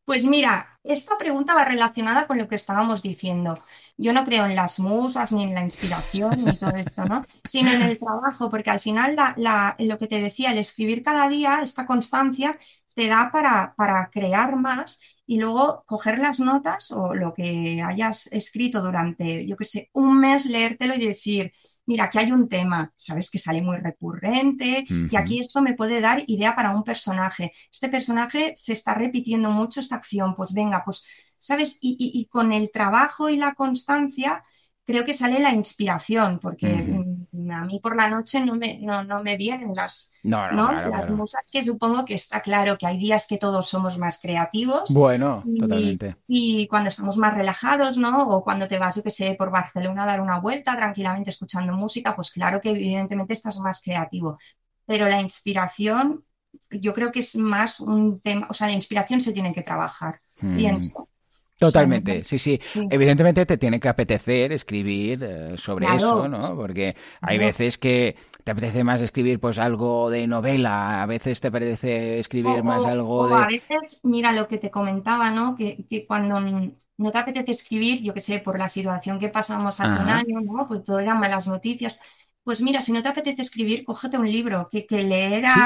Pues 0.06 0.26
mira, 0.26 0.78
esta 0.84 1.16
pregunta 1.18 1.54
va 1.54 1.64
relacionada 1.64 2.26
con 2.26 2.36
lo 2.36 2.46
que 2.46 2.56
estábamos 2.56 3.02
diciendo. 3.02 3.58
Yo 3.96 4.12
no 4.12 4.24
creo 4.24 4.46
en 4.46 4.56
las 4.56 4.80
musas 4.80 5.32
ni 5.32 5.44
en 5.44 5.54
la 5.54 5.62
inspiración 5.64 6.44
ni 6.44 6.56
todo 6.58 6.74
esto, 6.76 7.06
¿no? 7.06 7.24
Sino 7.44 7.72
en 7.72 7.82
el 7.82 7.98
trabajo, 7.98 8.50
porque 8.50 8.70
al 8.70 8.80
final 8.80 9.14
la, 9.16 9.34
la- 9.36 9.76
lo 9.78 9.98
que 9.98 10.08
te 10.08 10.20
decía, 10.20 10.52
el 10.52 10.58
escribir 10.58 11.02
cada 11.02 11.28
día, 11.28 11.60
esta 11.62 11.86
constancia, 11.86 12.58
te 12.94 13.08
da 13.08 13.30
para, 13.32 13.74
para 13.76 14.10
crear 14.10 14.56
más 14.56 15.00
y 15.26 15.38
luego 15.38 15.84
coger 15.86 16.18
las 16.18 16.40
notas 16.40 16.90
o 16.90 17.14
lo 17.14 17.34
que 17.34 17.82
hayas 17.84 18.26
escrito 18.28 18.80
durante, 18.82 19.46
yo 19.46 19.56
qué 19.56 19.64
sé, 19.64 19.90
un 19.92 20.18
mes, 20.20 20.46
leértelo 20.46 20.94
y 20.94 21.06
decir, 21.06 21.52
mira, 21.86 22.04
aquí 22.04 22.18
hay 22.18 22.32
un 22.32 22.48
tema, 22.48 22.92
sabes 22.96 23.30
que 23.30 23.38
sale 23.38 23.62
muy 23.62 23.78
recurrente 23.78 24.84
y 25.08 25.16
aquí 25.16 25.40
esto 25.40 25.62
me 25.62 25.74
puede 25.74 26.00
dar 26.00 26.22
idea 26.26 26.54
para 26.56 26.70
un 26.74 26.84
personaje. 26.84 27.50
Este 27.72 27.88
personaje 27.88 28.52
se 28.56 28.72
está 28.72 28.94
repitiendo 28.94 29.50
mucho 29.50 29.80
esta 29.80 29.96
acción, 29.96 30.34
pues 30.36 30.52
venga, 30.52 30.82
pues, 30.84 31.04
¿sabes? 31.38 31.78
Y, 31.80 31.96
y- 31.98 32.20
y 32.20 32.26
con 32.26 32.52
el 32.52 32.70
trabajo 32.70 33.28
y 33.28 33.36
la 33.36 33.54
constancia 33.54 34.44
creo 34.84 35.04
que 35.04 35.12
sale 35.12 35.40
la 35.40 35.52
inspiración, 35.52 36.38
porque 36.40 36.86
mm, 37.32 37.50
a 37.52 37.64
mí 37.64 37.80
por 37.80 37.96
la 37.96 38.08
noche 38.10 38.44
no 38.44 38.54
me, 38.56 38.78
no, 38.80 39.04
no 39.04 39.22
me 39.22 39.36
vienen 39.36 39.74
las, 39.74 40.12
No, 40.22 40.46
no, 40.52 40.56
¿no? 40.56 40.66
claro, 40.68 40.90
Las 40.90 41.06
claro. 41.06 41.16
musas 41.16 41.46
que 41.50 41.64
supongo 41.64 42.04
que 42.04 42.14
está 42.14 42.40
claro 42.42 42.76
que 42.78 42.86
hay 42.86 42.98
días 42.98 43.26
que 43.26 43.38
todos 43.38 43.68
somos 43.68 43.98
más 43.98 44.18
creativos 44.20 44.92
Bueno, 44.92 45.42
y, 45.42 45.58
totalmente. 45.58 46.16
y 46.26 46.66
cuando 46.68 46.88
estamos 46.88 47.16
más 47.18 47.34
relajados, 47.34 47.96
¿no? 47.98 48.28
O 48.28 48.42
cuando 48.44 48.68
te 48.68 48.78
vas, 48.78 48.96
yo 48.96 49.02
qué 49.02 49.10
sé, 49.10 49.34
por 49.38 49.50
Barcelona 49.50 50.04
a 50.04 50.06
dar 50.06 50.20
una 50.20 50.40
vuelta 50.40 50.76
tranquilamente 50.76 51.30
escuchando 51.30 51.72
música, 51.74 52.14
pues 52.16 52.30
claro 52.32 52.60
que 52.60 52.70
evidentemente 52.70 53.32
estás 53.34 53.58
más 53.58 53.82
creativo. 53.82 54.38
Pero 54.86 55.08
la 55.08 55.20
inspiración, 55.20 56.24
yo 56.70 56.94
creo 56.94 57.10
que 57.12 57.20
es 57.20 57.36
más 57.36 57.80
un 57.80 58.20
tema, 58.20 58.46
o 58.50 58.54
sea, 58.54 58.66
la 58.68 58.74
inspiración 58.74 59.20
se 59.20 59.32
tiene 59.32 59.52
que 59.54 59.62
trabajar, 59.62 60.20
Mm. 60.42 60.56
pienso. 60.56 61.08
Totalmente, 61.58 62.24
sí, 62.24 62.38
sí. 62.38 62.60
sí. 62.72 62.80
Evidentemente 62.88 63.46
te 63.46 63.56
tiene 63.56 63.80
que 63.80 63.88
apetecer 63.88 64.52
escribir 64.52 65.22
eh, 65.22 65.56
sobre 65.56 65.86
Claro. 65.86 65.96
eso, 65.96 66.28
¿no? 66.28 66.56
Porque 66.56 66.96
hay 67.22 67.38
veces 67.38 67.78
que 67.78 68.16
te 68.42 68.50
apetece 68.50 68.84
más 68.84 69.00
escribir 69.00 69.40
pues 69.40 69.58
algo 69.58 70.10
de 70.10 70.26
novela, 70.26 71.02
a 71.02 71.06
veces 71.06 71.40
te 71.40 71.48
apetece 71.48 72.18
escribir 72.18 72.62
O, 72.62 72.64
más 72.64 72.84
algo 72.84 73.28
o 73.28 73.34
a 73.34 73.46
de... 73.46 73.46
veces, 73.46 74.00
mira 74.02 74.32
lo 74.32 74.48
que 74.48 74.58
te 74.58 74.70
comentaba, 74.70 75.30
¿no? 75.30 75.56
Que, 75.56 75.86
que 75.88 76.06
cuando 76.06 76.40
no 76.40 77.12
te 77.12 77.18
apetece 77.18 77.52
escribir, 77.52 78.02
yo 78.02 78.14
qué 78.14 78.20
sé, 78.20 78.38
por 78.40 78.58
la 78.58 78.68
situación 78.68 79.18
que 79.18 79.28
pasamos 79.30 79.80
hace 79.80 79.98
un 80.00 80.10
año, 80.10 80.40
¿no? 80.40 80.68
Pues 80.68 80.84
todo 80.84 80.98
eran 81.00 81.20
malas 81.20 81.48
noticias. 81.48 82.00
Pues 82.42 82.60
mira, 82.62 82.82
si 82.82 82.92
no 82.92 83.02
te 83.02 83.08
apetece 83.08 83.42
escribir, 83.42 83.84
cógete 83.84 84.18
un 84.18 84.30
libro, 84.30 84.68
que, 84.70 84.86
que 84.86 85.02
leer 85.04 85.44
Sí. 85.46 85.60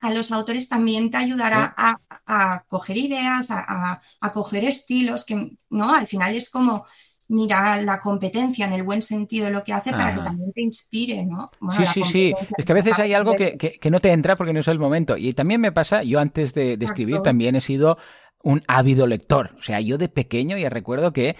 A, 0.00 0.10
los 0.10 0.32
autores 0.32 0.68
también 0.68 1.10
te 1.10 1.16
ayudará 1.18 1.74
a, 1.76 1.96
a 2.26 2.64
coger 2.68 2.96
ideas, 2.96 3.50
a, 3.50 4.00
a- 4.20 4.32
coger 4.32 4.64
estilos, 4.64 5.24
que, 5.24 5.56
¿no? 5.70 5.94
Al 5.94 6.06
final 6.06 6.34
es 6.34 6.50
como, 6.50 6.84
mira, 7.28 7.80
la 7.82 8.00
competencia 8.00 8.66
en 8.66 8.72
el 8.74 8.82
buen 8.82 9.02
sentido 9.02 9.50
lo 9.50 9.64
que 9.64 9.72
hace 9.72 9.94
para 9.94 10.14
que 10.14 10.22
también 10.22 10.52
te 10.52 10.62
inspire, 10.62 11.24
¿no? 11.24 11.50
Bueno, 11.60 11.84
Sí, 11.84 11.84
sí, 11.86 12.04
sí. 12.04 12.36
Es 12.56 12.64
que 12.64 12.72
a 12.72 12.74
veces 12.74 12.98
hay 12.98 13.12
algo 13.12 13.34
que, 13.34 13.56
que- 13.58 13.78
que 13.78 13.90
no 13.90 14.00
te 14.00 14.12
entra 14.12 14.36
porque 14.36 14.52
no 14.52 14.60
es 14.60 14.68
el 14.68 14.78
momento. 14.78 15.16
Y 15.16 15.32
también 15.32 15.60
me 15.60 15.72
pasa, 15.72 16.02
yo 16.02 16.20
antes 16.20 16.54
de, 16.54 16.76
de 16.76 16.84
escribir 16.84 17.22
también 17.22 17.54
he 17.56 17.60
sido 17.60 17.98
un 18.42 18.62
ávido 18.68 19.06
lector. 19.06 19.54
O 19.58 19.62
sea, 19.62 19.80
yo 19.80 19.98
de 19.98 20.08
pequeño 20.08 20.56
ya 20.56 20.70
recuerdo 20.70 21.12
que, 21.12 21.36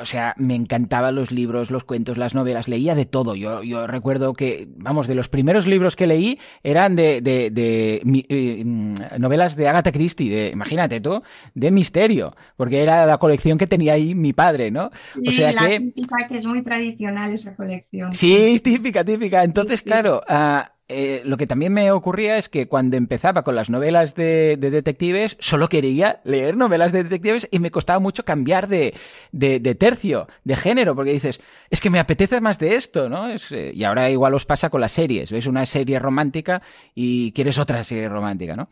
o 0.00 0.04
sea, 0.04 0.34
me 0.36 0.54
encantaban 0.54 1.14
los 1.14 1.32
libros, 1.32 1.70
los 1.70 1.84
cuentos, 1.84 2.16
las 2.16 2.34
novelas, 2.34 2.68
leía 2.68 2.94
de 2.94 3.04
todo. 3.06 3.34
Yo, 3.34 3.62
yo 3.62 3.86
recuerdo 3.86 4.32
que, 4.32 4.68
vamos, 4.76 5.06
de 5.08 5.14
los 5.14 5.28
primeros 5.28 5.66
libros 5.66 5.96
que 5.96 6.06
leí 6.06 6.38
eran 6.62 6.94
de, 6.96 7.20
de, 7.20 7.50
de 7.50 8.00
eh, 8.28 8.62
mm, 8.64 8.94
novelas 9.18 9.56
de 9.56 9.68
Agatha 9.68 9.90
Christie, 9.92 10.30
de, 10.34 10.48
imagínate 10.50 11.00
tú, 11.00 11.22
de 11.54 11.70
misterio, 11.70 12.36
porque 12.56 12.82
era 12.82 13.06
la 13.06 13.18
colección 13.18 13.58
que 13.58 13.66
tenía 13.66 13.94
ahí 13.94 14.14
mi 14.14 14.32
padre, 14.32 14.70
¿no? 14.70 14.90
Sí, 15.06 15.20
O 15.26 15.32
sea 15.32 15.52
la 15.52 15.68
que... 15.68 15.80
típica 15.80 16.28
que 16.28 16.38
es 16.38 16.46
muy 16.46 16.62
tradicional 16.62 17.32
esa 17.32 17.56
colección. 17.56 18.14
Sí, 18.14 18.60
típica, 18.62 19.04
típica. 19.04 19.42
Entonces, 19.44 19.80
Sí, 19.80 19.84
sí. 19.84 19.84
claro, 19.84 20.22
ah, 20.28 20.71
eh, 20.88 21.22
lo 21.24 21.36
que 21.36 21.46
también 21.46 21.72
me 21.72 21.90
ocurría 21.90 22.36
es 22.36 22.48
que 22.48 22.68
cuando 22.68 22.96
empezaba 22.96 23.44
con 23.44 23.54
las 23.54 23.70
novelas 23.70 24.14
de, 24.14 24.56
de 24.58 24.70
detectives, 24.70 25.36
solo 25.40 25.68
quería 25.68 26.20
leer 26.24 26.56
novelas 26.56 26.92
de 26.92 27.04
detectives 27.04 27.48
y 27.50 27.60
me 27.60 27.70
costaba 27.70 27.98
mucho 27.98 28.24
cambiar 28.24 28.68
de, 28.68 28.94
tercio, 29.78 30.28
de 30.44 30.56
género, 30.56 30.94
porque 30.94 31.12
dices, 31.12 31.40
es 31.70 31.80
que 31.80 31.90
me 31.90 31.98
apetece 31.98 32.40
más 32.40 32.58
de 32.58 32.74
esto, 32.76 33.08
¿no? 33.08 33.30
Eh, 33.30 33.72
y 33.74 33.84
ahora 33.84 34.10
igual 34.10 34.34
os 34.34 34.44
pasa 34.44 34.70
con 34.70 34.80
las 34.80 34.92
series, 34.92 35.30
ves 35.30 35.46
una 35.46 35.64
serie 35.66 35.98
romántica 35.98 36.62
y 36.94 37.32
quieres 37.32 37.58
otra 37.58 37.84
serie 37.84 38.08
romántica, 38.08 38.56
¿no? 38.56 38.68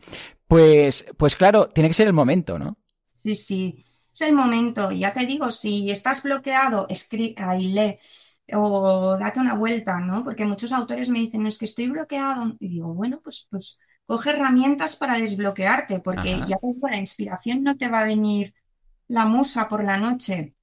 Pues, 0.47 1.05
pues 1.17 1.35
claro, 1.35 1.69
tiene 1.69 1.89
que 1.89 1.95
ser 1.95 2.07
el 2.07 2.13
momento, 2.13 2.59
¿no? 2.59 2.77
Sí, 3.23 3.35
sí, 3.35 3.85
es 4.13 4.21
el 4.21 4.33
momento. 4.33 4.91
Ya 4.91 5.13
te 5.13 5.25
digo, 5.25 5.49
si 5.51 5.89
estás 5.91 6.23
bloqueado, 6.23 6.87
escri 6.89 7.35
ahí 7.37 7.71
lee 7.73 7.97
o 8.53 9.17
date 9.17 9.39
una 9.39 9.55
vuelta, 9.55 9.99
¿no? 9.99 10.23
Porque 10.23 10.45
muchos 10.45 10.71
autores 10.73 11.09
me 11.09 11.19
dicen, 11.19 11.45
es 11.47 11.57
que 11.57 11.65
estoy 11.65 11.87
bloqueado. 11.89 12.55
Y 12.59 12.69
digo, 12.69 12.93
bueno, 12.93 13.21
pues, 13.23 13.47
pues 13.49 13.79
coge 14.05 14.31
herramientas 14.31 14.95
para 14.95 15.17
desbloquearte, 15.17 15.99
porque 15.99 16.31
Ajá. 16.33 16.45
ya 16.45 16.57
digo, 16.61 16.87
la 16.89 16.97
inspiración 16.97 17.63
no 17.63 17.77
te 17.77 17.89
va 17.89 18.01
a 18.01 18.05
venir 18.05 18.53
la 19.07 19.25
musa 19.25 19.67
por 19.67 19.83
la 19.83 19.97
noche. 19.97 20.55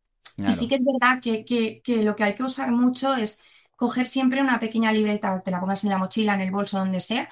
Y 0.44 0.52
Claro. 0.52 0.54
sí 0.54 0.68
que 0.68 0.76
es 0.76 0.84
verdad 0.84 1.20
que, 1.22 1.44
que, 1.44 1.82
que 1.82 2.02
lo 2.02 2.16
que 2.16 2.24
hay 2.24 2.34
que 2.34 2.42
usar 2.44 2.70
mucho 2.72 3.14
es 3.14 3.42
coger 3.76 4.06
siempre 4.06 4.42
una 4.42 4.60
pequeña 4.60 4.92
libreta, 4.92 5.42
te 5.42 5.50
la 5.50 5.60
pongas 5.60 5.84
en 5.84 5.90
la 5.90 5.98
mochila, 5.98 6.34
en 6.34 6.40
el 6.42 6.50
bolso, 6.50 6.78
donde 6.78 7.00
sea, 7.00 7.28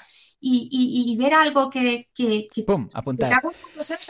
y, 0.53 0.69
y- 0.71 1.13
y 1.13 1.17
ver 1.17 1.35
algo 1.35 1.71
que, 1.71 2.09
que, 2.15 2.49
que 2.53 2.63
¡Pum! 2.67 2.89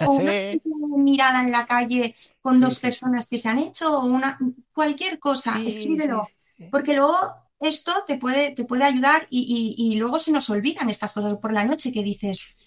O 0.05 0.13
una 0.17 0.33
Sí. 0.33 0.61
mirada 0.99 1.43
en 1.43 1.53
la 1.53 1.67
calle 1.67 2.15
con 2.41 2.61
dos 2.61 2.75
sí, 2.75 2.81
personas 2.81 3.29
que 3.29 3.39
se 3.39 3.49
han 3.49 3.59
hecho, 3.59 3.99
o 3.99 4.05
una 4.07 4.39
cualquier 4.73 5.19
cosa, 5.19 5.63
escríbelo, 5.65 6.33
porque 6.71 6.95
luego 6.97 7.17
esto 7.61 7.93
te 8.07 8.19
puede, 8.19 8.53
te 8.53 8.65
puede 8.65 8.85
ayudar 8.85 9.27
y, 9.31 9.75
y- 9.79 9.93
y 9.93 9.97
luego 9.97 10.19
se 10.19 10.33
nos 10.33 10.51
olvidan 10.51 10.91
estas 10.91 11.13
cosas 11.15 11.39
por 11.39 11.53
la 11.53 11.65
noche 11.65 11.93
que 11.93 12.03
dices, 12.03 12.39
¿cuál 12.39 12.57
la 12.57 12.66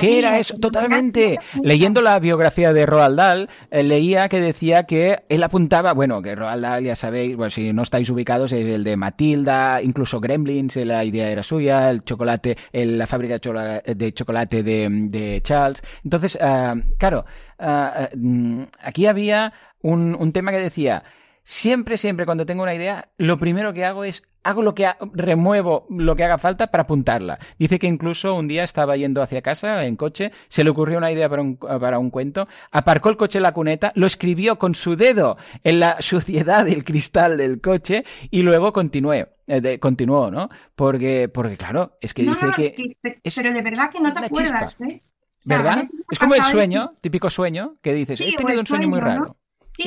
¿Qué 0.00 0.18
era 0.18 0.38
eso? 0.38 0.54
Totalmente. 0.58 1.38
Leyendo 1.62 2.00
la 2.00 2.18
biografía 2.18 2.72
de 2.72 2.86
Roald 2.86 3.16
Dahl, 3.16 3.48
eh, 3.70 3.82
leía 3.82 4.28
que 4.28 4.40
decía 4.40 4.84
que 4.84 5.20
él 5.28 5.42
apuntaba, 5.42 5.92
bueno, 5.92 6.22
que 6.22 6.34
Roald 6.34 6.62
Dahl, 6.62 6.84
ya 6.84 6.96
sabéis, 6.96 7.36
bueno, 7.36 7.50
si 7.50 7.72
no 7.72 7.82
estáis 7.82 8.08
ubicados, 8.10 8.52
es 8.52 8.66
el 8.66 8.84
de 8.84 8.96
Matilda, 8.96 9.80
incluso 9.82 10.20
Gremlins, 10.20 10.76
eh, 10.76 10.84
la 10.84 11.04
idea 11.04 11.30
era 11.30 11.42
suya, 11.42 11.90
el 11.90 12.02
chocolate, 12.04 12.56
el- 12.72 12.98
la 12.98 13.06
fábrica 13.06 13.38
de 13.38 14.12
chocolate 14.12 14.62
de, 14.62 14.88
de 14.90 15.40
Charles. 15.42 15.82
Entonces, 16.04 16.38
ah, 16.40 16.74
claro, 16.98 17.24
mm, 18.16 18.62
aquí 18.82 19.06
había 19.06 19.52
un, 19.82 20.14
un 20.18 20.32
tema 20.32 20.50
que 20.50 20.58
decía, 20.58 21.02
siempre, 21.42 21.96
siempre 21.96 22.26
cuando 22.26 22.46
tengo 22.46 22.62
una 22.62 22.74
idea, 22.74 23.08
lo 23.18 23.38
primero 23.38 23.72
que 23.72 23.84
hago 23.84 24.04
es 24.04 24.22
hago 24.42 24.62
lo 24.62 24.74
que 24.74 24.86
ha- 24.86 24.96
remuevo 25.12 25.86
lo 25.90 26.16
que 26.16 26.24
haga 26.24 26.38
falta 26.38 26.68
para 26.70 26.84
apuntarla. 26.84 27.38
Dice 27.58 27.78
que 27.78 27.86
incluso 27.86 28.34
un 28.34 28.48
día 28.48 28.64
estaba 28.64 28.96
yendo 28.96 29.20
hacia 29.22 29.42
casa 29.42 29.84
en 29.84 29.96
coche, 29.96 30.32
se 30.48 30.64
le 30.64 30.70
ocurrió 30.70 30.96
una 30.96 31.12
idea 31.12 31.28
para 31.28 31.42
un, 31.42 31.56
para 31.58 31.98
un 31.98 32.08
cuento, 32.08 32.48
aparcó 32.72 33.10
el 33.10 33.18
coche 33.18 33.36
en 33.38 33.42
la 33.42 33.52
cuneta, 33.52 33.92
lo 33.96 34.06
escribió 34.06 34.58
con 34.58 34.74
su 34.74 34.96
dedo 34.96 35.36
en 35.62 35.78
la 35.80 35.96
suciedad 36.00 36.64
del 36.64 36.84
cristal 36.84 37.36
del 37.36 37.60
coche 37.60 38.02
y 38.30 38.40
luego 38.40 38.72
continué, 38.72 39.28
eh, 39.46 39.60
de- 39.60 39.78
continuó, 39.78 40.30
¿no? 40.30 40.48
Porque, 40.74 41.28
porque 41.28 41.58
claro, 41.58 41.98
es 42.00 42.14
que 42.14 42.22
No, 42.22 42.32
dice 42.34 42.46
que 42.56 42.96
es 43.22 43.34
pero 43.34 43.52
de 43.52 43.60
verdad 43.60 43.90
que 43.90 44.00
no 44.00 44.12
te 44.14 44.24
acuerdas, 44.24 44.78
chispa. 44.78 44.86
¿eh? 44.94 45.02
¿Verdad? 45.44 45.84
Es 46.10 46.18
como 46.18 46.34
el 46.34 46.42
sueño, 46.44 46.94
típico 47.02 47.28
sueño, 47.30 47.76
que 47.82 47.92
dices, 47.94 48.20
he 48.20 48.32
tenido 48.36 48.60
un 48.60 48.66
sueño, 48.66 48.88
muy 48.88 49.00
raro. 49.00 49.36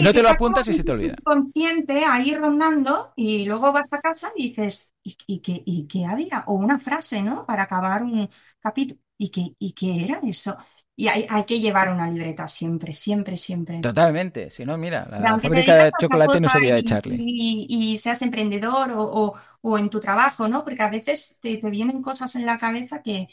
No 0.02 0.14
te 0.14 0.22
lo 0.22 0.30
apuntas 0.30 0.68
y 0.68 0.74
se 0.74 0.84
te 0.84 0.92
olvida. 0.92 1.16
Consciente 1.24 2.04
ahí 2.06 2.34
rondando 2.36 3.14
y 3.16 3.46
luego 3.46 3.72
vas 3.72 3.92
a 3.92 4.02
casa 4.02 4.32
y 4.36 4.50
dices, 4.50 4.94
¿y, 5.04 5.40
qué, 5.40 5.62
y 5.66 5.88
qué 5.88 6.06
había? 6.06 6.44
O 6.48 6.54
una 6.54 6.80
frase, 6.80 7.22
¿no? 7.22 7.46
Para 7.46 7.64
acabar 7.64 8.04
un 8.04 8.30
capítulo. 8.60 9.00
¿Y 9.18 9.30
qué, 9.30 9.56
¿Y 9.60 9.74
qué 9.74 10.04
era 10.04 10.20
eso? 10.24 10.58
Y 10.96 11.08
hay, 11.08 11.26
que 11.46 11.60
llevar 11.60 11.90
una 11.90 12.10
libreta 12.10 12.48
siempre, 12.48 12.94
siempre, 12.94 13.36
siempre. 13.36 13.82
Totalmente. 13.82 14.52
Si 14.52 14.64
no, 14.64 14.78
mira, 14.78 15.08
la 15.10 15.40
fábrica 15.40 15.86
de 15.86 15.92
chocolate 16.00 16.40
no 16.40 16.50
sería 16.50 16.76
de 16.76 16.84
Charlie. 16.84 17.18
Y, 17.20 17.98
seas 17.98 18.22
emprendedor 18.22 18.92
o, 18.96 19.78
en 19.78 19.90
tu 19.90 20.00
trabajo, 20.00 20.48
¿no? 20.48 20.64
Porque 20.64 20.84
a 20.84 20.90
veces 20.90 21.40
te, 21.42 21.58
vienen 21.70 22.02
cosas 22.04 22.36
en 22.36 22.46
la 22.46 22.58
cabeza 22.58 23.02
que, 23.02 23.28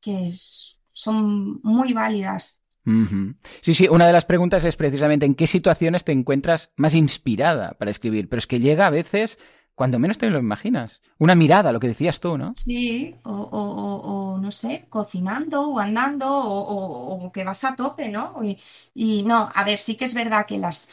que 0.00 0.30
son 0.32 1.60
muy 1.62 1.92
válidas. 1.92 2.61
Sí, 3.60 3.74
sí, 3.74 3.88
una 3.88 4.06
de 4.06 4.12
las 4.12 4.24
preguntas 4.24 4.64
es 4.64 4.76
precisamente 4.76 5.26
en 5.26 5.34
qué 5.34 5.46
situaciones 5.46 6.04
te 6.04 6.12
encuentras 6.12 6.70
más 6.76 6.94
inspirada 6.94 7.74
para 7.78 7.90
escribir, 7.90 8.28
pero 8.28 8.38
es 8.38 8.46
que 8.46 8.60
llega 8.60 8.86
a 8.86 8.90
veces 8.90 9.38
cuando 9.74 9.98
menos 9.98 10.18
te 10.18 10.30
lo 10.30 10.38
imaginas. 10.38 11.00
Una 11.18 11.34
mirada, 11.34 11.72
lo 11.72 11.80
que 11.80 11.88
decías 11.88 12.20
tú, 12.20 12.36
¿no? 12.36 12.52
Sí, 12.52 13.16
o, 13.24 14.38
no 14.40 14.50
sé, 14.50 14.86
cocinando 14.88 15.62
o 15.62 15.78
andando 15.78 16.26
o, 16.28 17.32
que 17.32 17.44
vas 17.44 17.64
a 17.64 17.76
tope, 17.76 18.08
¿no? 18.08 18.40
y 18.94 19.22
no, 19.24 19.48
a 19.54 19.64
ver, 19.64 19.78
sí 19.78 19.96
que 19.96 20.04
es 20.04 20.14
verdad 20.14 20.46
que 20.46 20.58
las 20.58 20.88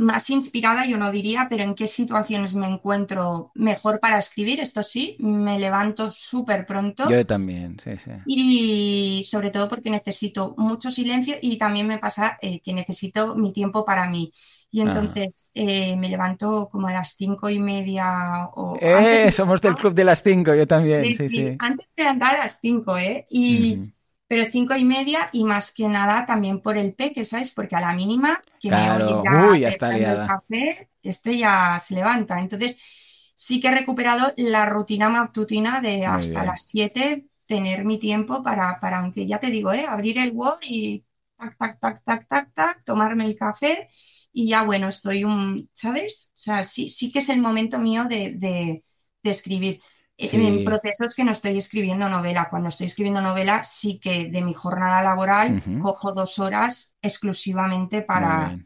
más 0.00 0.30
inspirada, 0.30 0.86
yo 0.86 0.96
no 0.96 1.10
diría, 1.12 1.46
pero 1.50 1.62
en 1.62 1.74
qué 1.74 1.86
situaciones 1.86 2.54
me 2.54 2.66
encuentro 2.66 3.52
mejor 3.54 4.00
para 4.00 4.18
escribir. 4.18 4.58
Esto 4.60 4.82
sí, 4.82 5.16
me 5.20 5.58
levanto 5.58 6.10
súper 6.10 6.64
pronto. 6.64 7.08
Yo 7.10 7.24
también, 7.26 7.78
sí, 7.84 7.92
sí. 8.02 8.10
Y 8.26 9.24
sobre 9.24 9.50
todo 9.50 9.68
porque 9.68 9.90
necesito 9.90 10.54
mucho 10.56 10.90
silencio 10.90 11.36
y 11.42 11.58
también 11.58 11.86
me 11.86 11.98
pasa 11.98 12.38
eh, 12.40 12.60
que 12.60 12.72
necesito 12.72 13.36
mi 13.36 13.52
tiempo 13.52 13.84
para 13.84 14.08
mí. 14.08 14.32
Y 14.72 14.80
entonces 14.80 15.34
eh, 15.52 15.96
me 15.96 16.08
levanto 16.08 16.68
como 16.70 16.88
a 16.88 16.92
las 16.92 17.14
cinco 17.16 17.50
y 17.50 17.58
media. 17.58 18.48
O 18.54 18.76
eh, 18.80 19.30
somos 19.32 19.60
del 19.60 19.74
club 19.74 19.92
de 19.94 20.04
las 20.04 20.22
cinco, 20.22 20.54
yo 20.54 20.66
también. 20.66 21.04
Sí, 21.04 21.28
sí, 21.28 21.56
Antes 21.58 21.88
de 21.96 22.04
andar 22.04 22.36
a 22.36 22.44
las 22.44 22.58
cinco, 22.60 22.96
¿eh? 22.96 23.24
Y 23.30 23.92
pero 24.30 24.44
cinco 24.50 24.76
y 24.76 24.84
media 24.84 25.28
y 25.32 25.44
más 25.44 25.72
que 25.74 25.88
nada 25.88 26.24
también 26.26 26.60
por 26.62 26.78
el 26.78 26.94
peque, 26.94 27.24
¿sabes? 27.24 27.52
Porque 27.52 27.74
a 27.76 27.80
la 27.80 27.94
mínima 27.94 28.40
que 28.60 28.70
me 28.72 28.92
oye 28.92 29.20
ya, 29.22 29.58
el 29.88 30.22
café, 30.22 30.88
este 31.02 31.36
ya 31.36 31.80
se 31.84 31.94
levanta. 31.96 32.38
Entonces, 32.40 33.32
sí 33.34 33.60
que 33.60 33.68
he 33.68 33.74
recuperado 33.74 34.32
la 34.36 34.66
rutina 34.66 35.08
matutina 35.08 35.80
de 35.80 36.06
hasta 36.06 36.44
las 36.44 36.62
7 36.66 37.26
tener 37.46 37.84
mi 37.84 37.98
tiempo 37.98 38.42
para, 38.44 38.78
para, 38.80 39.00
aunque 39.00 39.26
ya 39.26 39.40
te 39.40 39.48
digo, 39.50 39.72
¿eh? 39.72 39.84
abrir 39.88 40.18
el 40.18 40.30
Word 40.32 40.60
y 40.62 41.04
tac, 41.36 41.56
tac, 41.58 41.80
tac, 41.80 42.04
tac, 42.04 42.28
tac, 42.28 42.54
tac, 42.54 42.84
tomarme 42.84 43.26
el 43.26 43.36
café 43.36 43.88
y 44.32 44.48
ya, 44.48 44.62
bueno, 44.62 44.88
estoy 44.88 45.24
un, 45.24 45.68
¿sabes? 45.72 46.30
O 46.36 46.40
sea, 46.40 46.62
sí, 46.64 46.88
sí 46.88 47.10
que 47.12 47.18
es 47.20 47.28
el 47.30 47.40
momento 47.40 47.78
mío 47.80 48.04
de, 48.08 48.32
de, 48.36 48.84
de 49.24 49.30
escribir. 49.30 49.80
En 50.20 50.64
procesos 50.64 51.14
que 51.14 51.24
no 51.24 51.32
estoy 51.32 51.56
escribiendo 51.56 52.08
novela. 52.08 52.48
Cuando 52.50 52.68
estoy 52.68 52.86
escribiendo 52.86 53.22
novela, 53.22 53.64
sí 53.64 53.98
que 53.98 54.28
de 54.30 54.42
mi 54.42 54.52
jornada 54.52 55.02
laboral 55.02 55.62
cojo 55.80 56.12
dos 56.12 56.38
horas 56.38 56.94
exclusivamente 57.00 58.02
para, 58.02 58.58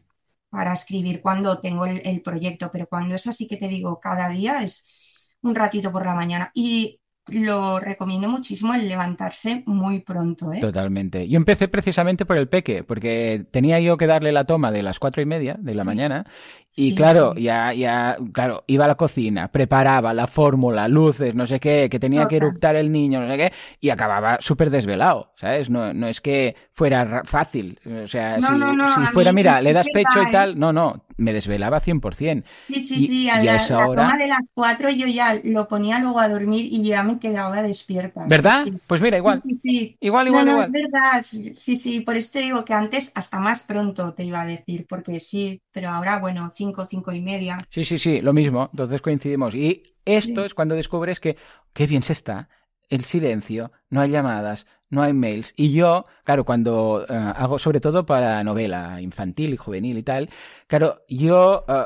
para 0.49 0.73
escribir 0.73 1.21
cuando 1.21 1.59
tengo 1.59 1.85
el, 1.85 2.01
el, 2.03 2.21
proyecto. 2.21 2.69
Pero 2.71 2.87
cuando 2.87 3.15
es 3.15 3.27
así 3.27 3.47
que 3.47 3.57
te 3.57 3.69
digo, 3.69 3.99
cada 4.01 4.27
día 4.29 4.63
es 4.63 5.31
un 5.41 5.55
ratito 5.55 5.91
por 5.91 6.05
la 6.05 6.13
mañana. 6.13 6.51
Y 6.53 6.99
lo 7.27 7.79
recomiendo 7.79 8.29
muchísimo 8.29 8.73
el 8.73 8.87
levantarse 8.87 9.63
muy 9.65 9.99
pronto. 9.99 10.53
¿eh? 10.53 10.59
Totalmente. 10.61 11.27
Yo 11.27 11.37
empecé 11.37 11.67
precisamente 11.67 12.25
por 12.25 12.37
el 12.37 12.47
peque, 12.47 12.83
porque 12.83 13.45
tenía 13.51 13.79
yo 13.79 13.97
que 13.97 14.07
darle 14.07 14.31
la 14.31 14.45
toma 14.45 14.71
de 14.71 14.83
las 14.83 14.99
cuatro 14.99 15.21
y 15.21 15.25
media 15.25 15.57
de 15.59 15.75
la 15.75 15.83
mañana 15.83 16.25
y 16.77 16.93
claro, 16.93 17.33
ya, 17.35 17.71
ya, 17.73 18.17
claro, 18.33 18.65
iba 18.67 18.83
a 18.83 18.87
la 18.89 18.95
cocina, 18.95 19.47
preparaba 19.47 20.13
la 20.13 20.27
fórmula, 20.27 20.89
luces, 20.89 21.33
no 21.33 21.47
sé 21.47 21.59
qué, 21.59 21.87
que 21.89 21.99
tenía 21.99 22.27
que 22.27 22.35
eructar 22.35 22.75
el 22.75 22.91
niño, 22.91 23.21
no 23.21 23.31
sé 23.31 23.37
qué, 23.37 23.53
y 23.79 23.89
acababa 23.89 24.39
súper 24.41 24.69
desvelado, 24.69 25.31
¿sabes? 25.37 25.69
No, 25.69 25.93
no 25.93 26.07
es 26.07 26.19
que 26.19 26.55
fuera 26.73 27.21
fácil, 27.23 27.79
o 28.03 28.07
sea, 28.07 28.39
si, 28.41 29.13
fuera, 29.13 29.31
mira, 29.31 29.61
le 29.61 29.71
das 29.71 29.87
pecho 29.93 30.21
y 30.21 30.31
tal, 30.31 30.51
¿eh? 30.51 30.55
no, 30.57 30.73
no, 30.73 31.04
me 31.17 31.33
desvelaba 31.33 31.79
100%. 31.79 32.43
Sí, 32.67 32.81
sí, 32.81 33.07
sí, 33.07 33.29
a, 33.29 33.43
la, 33.43 33.67
toma 33.67 34.17
de 34.17 34.27
las 34.27 34.47
cuatro 34.53 34.89
yo 34.89 35.07
ya 35.07 35.39
lo 35.43 35.67
ponía 35.67 35.99
luego 35.99 36.19
a 36.19 36.27
dormir 36.27 36.67
y 36.71 36.83
ya 36.83 37.03
me 37.03 37.19
quedaba 37.19 37.61
despierta. 37.61 38.25
¿Verdad? 38.27 38.65
Pues 38.87 39.01
mira, 39.01 39.17
igual. 39.17 39.41
Sí, 39.45 39.55
sí, 39.55 39.97
Igual, 39.99 40.27
igual, 40.27 40.49
igual. 40.49 40.65
es 40.65 40.71
verdad, 40.71 41.21
sí, 41.21 41.77
sí, 41.77 42.01
por 42.01 42.17
eso 42.17 42.31
te 42.33 42.39
digo 42.39 42.65
que 42.65 42.73
antes 42.73 43.11
hasta 43.15 43.39
más 43.39 43.63
pronto 43.63 44.13
te 44.13 44.23
iba 44.23 44.41
a 44.41 44.45
decir, 44.45 44.85
porque 44.87 45.19
sí, 45.19 45.61
pero 45.71 45.89
ahora, 45.89 46.19
bueno, 46.19 46.49
cinco, 46.53 46.85
cinco 46.85 47.11
y 47.11 47.21
media. 47.21 47.57
Sí, 47.69 47.85
sí, 47.85 47.97
sí, 47.97 48.21
lo 48.21 48.33
mismo, 48.33 48.69
entonces 48.71 49.01
coincidimos. 49.01 49.55
Y 49.55 49.83
esto 50.05 50.45
es 50.45 50.53
cuando 50.53 50.75
descubres 50.75 51.19
que 51.19 51.37
qué 51.73 51.87
bien 51.87 52.03
se 52.03 52.13
está, 52.13 52.49
el 52.89 53.03
silencio, 53.03 53.71
no 53.89 54.01
hay 54.01 54.11
llamadas, 54.11 54.67
no 54.89 55.01
hay 55.01 55.13
mails. 55.13 55.53
Y 55.55 55.71
yo, 55.73 56.05
claro, 56.23 56.45
cuando 56.45 57.05
eh, 57.07 57.13
hago 57.13 57.59
sobre 57.59 57.79
todo 57.79 58.05
para 58.05 58.43
novela 58.43 59.01
infantil 59.01 59.53
y 59.53 59.57
juvenil 59.57 59.97
y 59.97 60.03
tal, 60.03 60.29
claro, 60.67 61.03
yo... 61.07 61.65
Eh, 61.67 61.85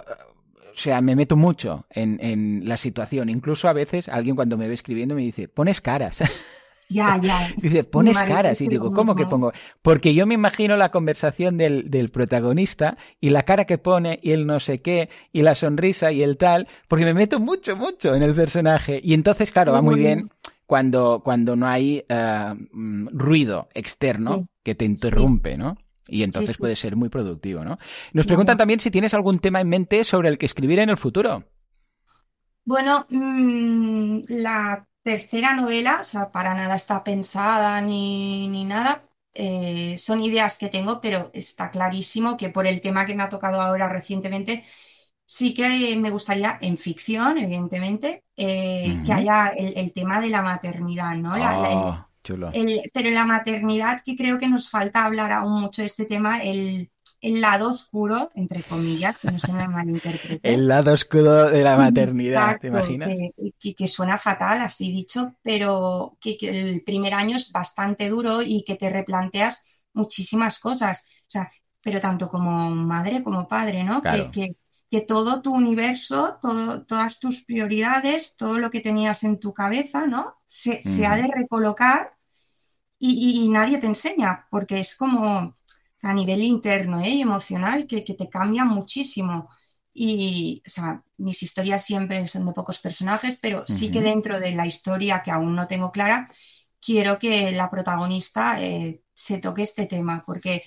o 0.72 0.82
sea, 0.82 1.02
me 1.02 1.14
meto 1.14 1.36
mucho 1.36 1.88
en, 1.90 2.20
en 2.22 2.62
la 2.64 2.78
situación. 2.78 3.28
Incluso 3.28 3.68
a 3.68 3.74
veces 3.74 4.08
alguien 4.08 4.38
cuando 4.38 4.58
me 4.58 4.70
ve 4.70 4.76
escribiendo 4.76 5.14
me 5.14 5.24
dice, 5.24 5.50
pones 5.50 5.82
caras. 5.82 6.24
Ya, 6.90 7.20
ya. 7.22 7.54
Dice, 7.58 7.84
pones 7.84 8.18
caras. 8.18 8.60
Y 8.62 8.68
digo, 8.68 8.92
¿cómo 8.92 9.16
que 9.16 9.26
pongo? 9.28 9.54
Porque 9.82 10.16
yo 10.16 10.26
me 10.26 10.34
imagino 10.34 10.76
la 10.76 10.90
conversación 10.90 11.56
del, 11.56 11.92
del, 11.92 12.10
protagonista 12.10 12.98
y 13.22 13.30
la 13.30 13.44
cara 13.44 13.66
que 13.66 13.78
pone 13.78 14.20
y 14.24 14.32
el 14.32 14.48
no 14.48 14.60
sé 14.60 14.80
qué 14.80 15.10
y 15.32 15.44
la 15.44 15.54
sonrisa 15.54 16.12
y 16.12 16.24
el 16.24 16.38
tal, 16.38 16.68
porque 16.88 17.06
me 17.06 17.14
meto 17.14 17.40
mucho, 17.40 17.76
mucho 17.76 18.16
en 18.16 18.24
el 18.24 18.34
personaje. 18.34 19.00
Y 19.04 19.14
entonces, 19.14 19.52
claro, 19.52 19.72
va 19.72 19.84
muy 19.84 20.00
bien 20.00 20.32
cuando, 20.70 21.24
cuando 21.24 21.56
no 21.56 21.68
hay 21.68 22.06
uh, 22.12 22.54
ruido 23.12 23.70
externo 23.74 24.48
que 24.64 24.76
te 24.76 24.86
interrumpe, 24.86 25.58
¿no? 25.58 25.80
Y 26.08 26.22
entonces 26.22 26.60
puede 26.60 26.76
ser 26.76 26.96
muy 26.96 27.10
productivo, 27.10 27.66
¿no? 27.66 27.80
Nos 28.14 28.28
preguntan 28.28 28.56
también 28.56 28.80
si 28.80 28.92
tienes 28.92 29.16
algún 29.16 29.40
tema 29.40 29.62
en 29.62 29.68
mente 29.68 30.04
sobre 30.04 30.30
el 30.30 30.38
que 30.38 30.46
escribir 30.46 30.78
en 30.78 30.92
el 30.92 30.98
futuro. 30.98 31.44
Bueno, 32.66 33.08
mmm, 33.10 34.20
la 34.28 34.88
tercera 35.02 35.56
novela, 35.56 36.02
o 36.02 36.04
sea, 36.04 36.32
para 36.32 36.54
nada 36.54 36.76
está 36.76 37.04
pensada 37.04 37.82
ni, 37.82 38.48
ni 38.48 38.64
nada. 38.64 39.10
Eh, 39.34 39.96
son 39.98 40.22
ideas 40.22 40.60
que 40.60 40.70
tengo, 40.70 41.02
pero 41.02 41.32
está 41.34 41.72
clarísimo 41.72 42.38
que 42.38 42.50
por 42.50 42.68
el 42.68 42.80
tema 42.80 43.08
que 43.08 43.16
me 43.16 43.24
ha 43.24 43.30
tocado 43.30 43.60
ahora 43.60 43.90
recientemente, 43.90 44.64
sí 45.30 45.54
que 45.54 45.96
me 45.96 46.10
gustaría 46.10 46.58
en 46.60 46.76
ficción, 46.80 47.38
evidentemente, 47.38 48.24
eh, 48.36 48.98
que 49.06 49.14
haya 49.14 49.50
el, 49.50 49.94
tema 49.94 50.20
de 50.20 50.30
la 50.30 50.42
maternidad, 50.42 51.16
¿no? 51.18 51.34
Ah, 51.36 52.10
pero 52.24 53.10
la 53.12 53.26
maternidad 53.26 54.02
que 54.04 54.18
creo 54.18 54.40
que 54.40 54.50
nos 54.50 54.72
falta 54.72 55.06
hablar 55.06 55.32
aún 55.32 55.62
mucho 55.62 55.84
de 55.84 55.86
este 55.86 56.06
tema, 56.06 56.42
el 56.42 56.90
el 57.22 57.42
lado 57.42 57.70
oscuro, 57.70 58.30
entre 58.34 58.64
comillas, 58.64 59.20
que 59.20 59.32
no 59.32 59.40
se 59.40 59.54
me 59.54 59.68
malinterprete. 59.68 60.54
el 60.54 60.68
lado 60.68 60.94
oscuro 60.94 61.50
de 61.50 61.64
la 61.64 61.76
maternidad, 61.78 62.58
¿te 62.60 62.68
imaginas? 62.68 63.10
Que, 63.60 63.88
suena 63.88 64.18
fatal, 64.18 64.62
así 64.62 64.92
dicho, 64.92 65.36
pero 65.42 66.18
que, 66.20 66.38
el 66.42 66.82
primer 66.84 67.14
año 67.14 67.36
es 67.36 67.52
bastante 67.52 68.10
duro 68.10 68.42
y 68.42 68.64
que 68.64 68.76
te 68.76 68.90
replanteas 68.90 69.86
muchísimas 69.94 70.60
cosas. 70.60 71.06
O 71.24 71.30
sea, 71.30 71.50
pero 71.82 72.00
tanto 72.00 72.30
como 72.30 72.70
madre 72.70 73.22
como 73.22 73.48
padre, 73.48 73.84
¿no? 73.84 74.02
Que, 74.02 74.32
que, 74.32 74.56
todo 75.08 75.42
tu 75.42 75.54
universo, 75.54 76.40
todo, 76.42 76.84
todas 76.84 77.20
tus 77.20 77.44
prioridades, 77.44 78.36
todo 78.36 78.58
lo 78.58 78.72
que 78.72 78.82
tenías 78.82 79.24
en 79.24 79.40
tu 79.40 79.54
cabeza, 79.54 80.08
¿no? 80.08 80.38
Se, 80.46 80.80
ha 81.06 81.16
de 81.16 81.28
recolocar 81.28 82.14
y, 82.98 83.44
y, 83.44 83.50
nadie 83.50 83.78
te 83.78 83.88
enseña, 83.88 84.48
porque 84.50 84.80
es 84.80 84.96
como 84.96 85.54
a 86.02 86.14
nivel 86.14 86.44
interno 86.44 87.02
¿eh? 87.02 87.10
y 87.10 87.22
emocional 87.22 87.88
que, 87.88 88.02
te 88.02 88.30
cambia 88.30 88.66
muchísimo. 88.66 89.50
Y, 89.94 90.64
o 90.66 90.70
sea, 90.70 91.04
mis 91.18 91.44
historias 91.44 91.84
siempre 91.84 92.26
son 92.28 92.46
de 92.46 92.54
pocos 92.54 92.80
personajes, 92.80 93.38
pero 93.42 93.66
sí 93.68 93.92
que 93.92 94.02
dentro 94.02 94.40
de 94.40 94.52
la 94.54 94.66
historia 94.66 95.22
que 95.24 95.32
aún 95.32 95.56
no 95.56 95.68
tengo 95.68 95.92
clara, 95.92 96.30
quiero 96.80 97.20
que 97.20 97.52
la 97.52 97.70
protagonista 97.70 98.62
eh, 98.62 99.04
se 99.14 99.40
toque 99.40 99.64
este 99.64 99.88
tema, 99.88 100.24
porque 100.26 100.64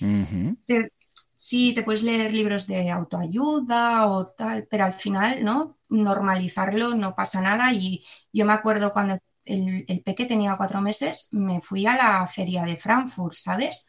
sí, 1.43 1.73
te 1.75 1.83
puedes 1.83 2.03
leer 2.03 2.33
libros 2.33 2.67
de 2.67 2.89
autoayuda 2.91 4.07
o 4.07 4.27
tal, 4.27 4.67
pero 4.69 4.85
al 4.85 4.93
final, 4.93 5.43
¿no? 5.43 5.77
Normalizarlo 5.89 6.95
no 6.95 7.15
pasa 7.15 7.41
nada. 7.41 7.73
Y 7.73 8.03
yo 8.31 8.45
me 8.45 8.53
acuerdo 8.53 8.91
cuando 8.93 9.17
el, 9.45 9.85
el 9.87 10.01
peque 10.03 10.25
tenía 10.25 10.57
cuatro 10.57 10.81
meses, 10.81 11.29
me 11.31 11.61
fui 11.61 11.85
a 11.85 11.95
la 11.95 12.27
feria 12.27 12.63
de 12.63 12.77
Frankfurt, 12.77 13.33
¿sabes? 13.35 13.87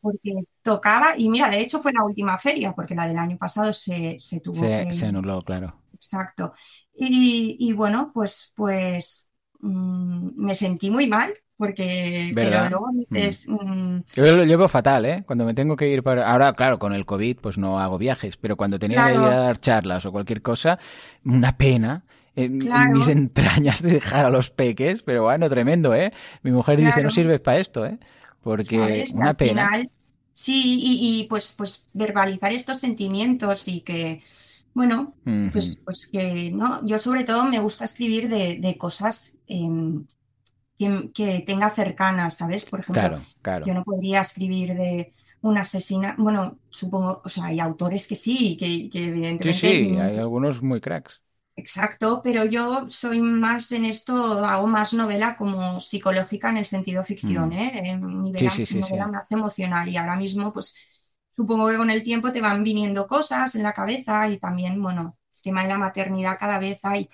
porque 0.00 0.32
tocaba, 0.62 1.14
y 1.16 1.28
mira, 1.28 1.48
de 1.48 1.60
hecho 1.60 1.80
fue 1.80 1.92
la 1.92 2.02
última 2.04 2.36
feria, 2.36 2.72
porque 2.74 2.94
la 2.96 3.06
del 3.06 3.18
año 3.18 3.38
pasado 3.38 3.72
se, 3.72 4.18
se 4.18 4.40
tuvo 4.40 4.62
se, 4.64 4.92
se 4.92 5.06
anuló, 5.06 5.40
claro. 5.42 5.74
Exacto. 5.94 6.54
Y, 6.94 7.56
y, 7.60 7.72
bueno, 7.72 8.10
pues, 8.12 8.52
pues 8.56 9.28
mm, 9.62 10.30
me 10.36 10.54
sentí 10.56 10.90
muy 10.90 11.08
mal 11.08 11.34
porque 11.56 12.36
pero 12.40 12.50
¿Verdad? 12.50 12.70
luego 12.70 12.86
Mm. 13.08 13.14
dices, 13.14 13.46
mm, 13.48 14.00
Yo 14.14 14.24
lo 14.36 14.44
llevo 14.44 14.68
fatal, 14.68 15.06
¿eh? 15.06 15.24
Cuando 15.26 15.44
me 15.44 15.54
tengo 15.54 15.76
que 15.76 15.88
ir 15.88 16.02
para... 16.02 16.30
Ahora, 16.30 16.52
claro, 16.54 16.78
con 16.78 16.94
el 16.94 17.06
COVID 17.06 17.38
pues 17.40 17.58
no 17.58 17.80
hago 17.80 17.98
viajes, 17.98 18.36
pero 18.36 18.56
cuando 18.56 18.78
tenía 18.78 19.02
que 19.02 19.14
ir 19.16 19.16
Claro. 19.18 19.26
a 19.28 19.36
dar 19.40 19.58
charlas 19.60 20.06
o 20.06 20.12
cualquier 20.12 20.42
cosa, 20.42 20.78
una 21.24 21.56
pena 21.58 22.04
en, 22.36 22.58
Claro. 22.58 22.92
mis 22.92 23.08
entrañas 23.08 23.82
de 23.82 23.92
dejar 23.92 24.26
a 24.26 24.30
los 24.30 24.50
peques, 24.50 25.02
pero 25.02 25.24
bueno, 25.24 25.48
tremendo, 25.50 25.94
¿eh? 25.94 26.12
Mi 26.42 26.52
mujer 26.52 26.80
dice, 26.80 26.92
Claro. 26.94 27.02
no 27.02 27.10
sirves 27.10 27.40
para 27.40 27.58
esto, 27.60 27.86
¿eh? 27.86 27.98
Porque 28.42 28.76
¿sabes? 28.76 29.12
una 29.14 29.30
Al 29.30 29.36
pena. 29.36 29.70
final, 29.70 29.90
sí, 30.32 30.78
y, 30.80 31.20
y, 31.20 31.24
pues, 31.28 31.54
pues 31.56 31.86
verbalizar 31.94 32.52
estos 32.52 32.80
sentimientos 32.80 33.68
y 33.68 33.80
que, 33.82 34.22
bueno, 34.74 35.16
pues, 35.50 35.80
pues 35.84 36.08
que, 36.10 36.50
¿no? 36.52 36.84
Yo 36.86 36.98
sobre 36.98 37.24
todo 37.24 37.44
me 37.46 37.60
gusta 37.60 37.84
escribir 37.84 38.28
de, 38.28 38.58
de 38.60 38.78
cosas 38.78 39.36
em, 39.46 40.06
que, 40.78 41.12
que 41.14 41.40
tenga 41.46 41.70
cercanas, 41.70 42.36
¿sabes? 42.38 42.66
Por 42.66 42.80
ejemplo, 42.80 43.14
Claro, 43.14 43.26
claro. 43.42 43.66
yo 43.66 43.74
no 43.74 43.84
podría 43.84 44.22
escribir 44.22 44.74
de 44.74 45.12
una 45.42 45.62
asesina, 45.62 46.16
bueno, 46.18 46.58
supongo, 46.70 47.22
o 47.24 47.28
sea, 47.30 47.46
hay 47.46 47.60
autores 47.60 48.08
que 48.08 48.16
sí, 48.16 48.56
que, 48.58 48.90
que 48.90 49.08
Sí, 49.40 49.52
evidentemente 49.52 49.54
sí, 49.54 49.96
mm, 49.96 49.98
hay 49.98 50.16
algunos 50.18 50.62
muy 50.62 50.80
cracks. 50.80 51.20
Exacto, 51.54 52.22
pero 52.24 52.44
yo 52.46 52.88
soy 52.88 53.20
más 53.20 53.70
en 53.72 53.84
esto, 53.84 54.42
hago 54.44 54.66
más 54.66 54.94
novela 54.94 55.36
como 55.36 55.80
psicológica 55.80 56.48
en 56.50 56.56
el 56.56 56.64
sentido 56.66 57.04
ficción, 57.04 57.52
Mm. 57.52 57.52
¿eh? 57.52 57.72
En 57.90 58.00
Sí, 58.36 58.50
sí, 58.50 58.66
sí, 58.66 58.82
sí. 58.82 58.96
novela 58.96 59.06
más 59.06 59.30
emocional 59.32 59.86
y 59.88 59.96
ahora 59.98 60.16
mismo 60.16 60.50
pues 60.52 60.74
supongo 61.36 61.68
que 61.68 61.76
con 61.76 61.90
el 61.90 62.02
tiempo 62.02 62.32
te 62.32 62.40
van 62.40 62.64
viniendo 62.64 63.06
cosas 63.06 63.54
en 63.54 63.62
la 63.62 63.72
cabeza 63.72 64.28
y 64.28 64.38
también, 64.38 64.82
bueno, 64.82 65.18
el 65.36 65.42
tema 65.42 65.62
de 65.62 65.68
la 65.68 65.78
maternidad 65.78 66.38
cada 66.38 66.58
vez 66.58 66.84
hay 66.84 67.08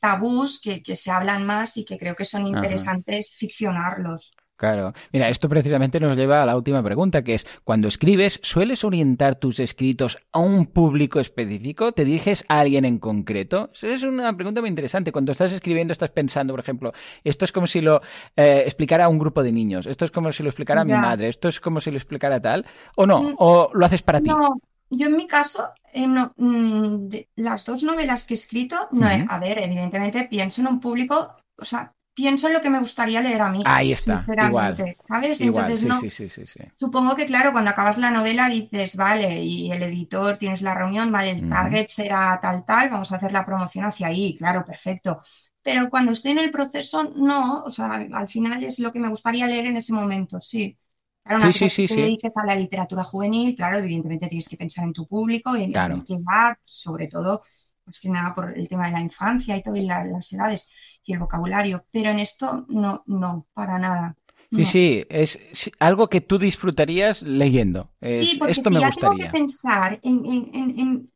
tabús 0.00 0.60
que, 0.62 0.82
que 0.82 0.96
se 0.96 1.10
hablan 1.12 1.46
más 1.46 1.76
y 1.78 1.84
que 1.84 1.98
creo 1.98 2.16
que 2.16 2.24
son 2.26 2.46
Ajá. 2.50 2.86
interesantes 2.86 3.36
ficcionarlos. 3.36 4.32
Claro. 4.60 4.92
Mira, 5.10 5.30
esto 5.30 5.48
precisamente 5.48 5.98
nos 6.00 6.18
lleva 6.18 6.42
a 6.42 6.44
la 6.44 6.54
última 6.54 6.82
pregunta, 6.82 7.24
que 7.24 7.32
es, 7.32 7.46
cuando 7.64 7.88
escribes, 7.88 8.38
¿sueles 8.42 8.84
orientar 8.84 9.36
tus 9.36 9.58
escritos 9.58 10.18
a 10.32 10.38
un 10.40 10.66
público 10.66 11.18
específico? 11.18 11.92
¿Te 11.92 12.04
diriges 12.04 12.44
a 12.46 12.60
alguien 12.60 12.84
en 12.84 12.98
concreto? 12.98 13.70
Es 13.80 14.02
una 14.02 14.36
pregunta 14.36 14.60
muy 14.60 14.68
interesante. 14.68 15.12
Cuando 15.12 15.32
estás 15.32 15.54
escribiendo, 15.54 15.92
estás 15.92 16.10
pensando, 16.10 16.52
por 16.52 16.60
ejemplo, 16.60 16.92
esto 17.24 17.46
es 17.46 17.52
como 17.52 17.66
si 17.66 17.80
lo 17.80 18.02
eh, 18.36 18.64
explicara 18.66 19.06
a 19.06 19.08
un 19.08 19.18
grupo 19.18 19.42
de 19.42 19.50
niños, 19.50 19.86
esto 19.86 20.04
es 20.04 20.10
como 20.10 20.30
si 20.30 20.42
lo 20.42 20.50
explicara 20.50 20.82
a 20.82 20.84
mi 20.84 20.92
madre, 20.92 21.28
esto 21.28 21.48
es 21.48 21.58
como 21.58 21.80
si 21.80 21.90
lo 21.90 21.96
explicara 21.96 22.38
tal, 22.38 22.66
o 22.96 23.06
no, 23.06 23.18
Mm, 23.22 23.34
o 23.38 23.70
lo 23.72 23.86
haces 23.86 24.02
para 24.02 24.20
ti. 24.20 24.28
No, 24.28 24.60
yo 24.90 25.06
en 25.06 25.16
mi 25.16 25.26
caso, 25.26 25.70
eh, 25.94 26.06
no, 26.06 26.34
mm, 26.36 27.08
de- 27.08 27.28
las 27.36 27.64
dos 27.64 27.82
novelas 27.82 28.26
que 28.26 28.34
he 28.34 28.36
escrito, 28.36 28.88
no, 28.92 29.06
Ujú. 29.06 29.24
a 29.26 29.38
ver, 29.38 29.58
evidentemente 29.58 30.28
pienso 30.28 30.60
en 30.60 30.66
un 30.68 30.80
público, 30.80 31.36
o 31.56 31.64
sea, 31.64 31.94
pienso 32.20 32.48
en 32.48 32.54
lo 32.54 32.62
que 32.62 32.70
me 32.70 32.78
gustaría 32.80 33.20
leer 33.22 33.42
a 33.42 33.50
mí, 33.50 33.64
Ahí 33.64 33.92
está, 33.92 34.34
igual, 34.38 34.74
sinceramente, 34.74 34.84
¿sabes? 35.02 35.38
igual, 35.38 35.74
Entonces, 35.74 35.76
sí, 35.76 35.90
no, 35.90 35.96
sí, 35.96 36.10
sí, 36.10 36.28
supongo 36.76 37.16
que 37.16 37.26
claro, 37.26 37.52
cuando 37.52 37.70
acabas 37.70 37.98
la 37.98 38.10
novela 38.10 38.48
dices, 38.48 38.96
vale, 38.96 39.42
y 39.42 39.70
el 39.72 39.82
editor, 39.84 40.36
tienes 40.38 40.62
la 40.62 40.74
reunión, 40.74 41.12
vale, 41.12 41.30
el 41.30 41.46
target 41.46 41.88
será 41.88 42.38
tal, 42.42 42.64
tal, 42.64 42.90
vamos 42.90 43.12
a 43.12 43.16
hacer 43.16 43.32
la 43.32 43.44
promoción 43.44 43.84
hacia 43.86 44.08
ahí, 44.08 44.36
claro, 44.38 44.64
perfecto. 44.64 45.20
Pero 45.62 45.90
cuando 45.90 46.12
estoy 46.12 46.32
en 46.32 46.38
el 46.40 46.50
proceso, 46.50 47.04
no, 47.04 47.64
o 47.64 47.70
sea, 47.72 48.06
al 48.12 48.28
final 48.28 48.64
es 48.64 48.78
lo 48.80 48.92
que 48.92 48.98
me 49.00 49.08
gustaría 49.10 49.46
leer 49.46 49.66
en 49.66 49.76
ese 49.78 49.92
momento, 49.94 50.40
sí. 50.40 50.76
Claro, 51.22 51.38
una 51.44 51.52
Sí, 51.52 51.52
cosa 51.52 51.68
sí, 51.68 51.86
que 51.86 51.94
dediques 51.96 52.36
a 52.38 52.46
la 52.46 52.54
literatura 52.56 53.04
juvenil, 53.04 53.54
claro, 53.54 53.78
evidentemente 53.78 54.28
tienes 54.28 54.48
que 54.48 54.56
pensar 54.56 54.84
en 54.84 54.92
tu 54.92 55.06
público, 55.06 55.54
en, 55.56 55.72
Claro. 55.72 55.96
en 55.96 56.02
qué 56.04 56.14
edad, 56.14 56.56
sobre 56.64 57.08
todo, 57.08 57.42
pues 57.90 58.00
que 58.00 58.08
nada 58.08 58.34
por 58.34 58.56
el 58.56 58.68
tema 58.68 58.86
de 58.86 58.92
la 58.92 59.00
infancia 59.00 59.56
y 59.56 59.62
todo, 59.62 59.76
y 59.76 59.82
la- 59.82 60.04
las 60.04 60.32
edades 60.32 60.70
y 61.04 61.12
el 61.12 61.18
vocabulario. 61.18 61.84
Pero 61.92 62.10
en 62.10 62.20
esto 62.20 62.64
no, 62.68 63.02
no, 63.06 63.46
para 63.52 63.78
nada. 63.78 64.16
Sí, 64.52 64.62
No. 64.62 64.66
sí, 64.66 65.04
es 65.10 65.38
algo 65.78 66.08
que 66.08 66.20
tú 66.20 66.38
disfrutarías 66.38 67.22
leyendo. 67.22 67.92
Es- 68.00 68.20
Sí, 68.30 68.36
porque 68.38 68.52
esto 68.52 68.68
si 68.70 68.74
me 68.74 68.80
ya 68.80 68.90
tengo 68.90 69.14
que 69.16 69.22
gustaría. 69.24 69.32
pensar 69.32 70.00
en, 70.02 70.26
en, 70.26 70.50
en, 70.54 70.78
en 70.78 71.06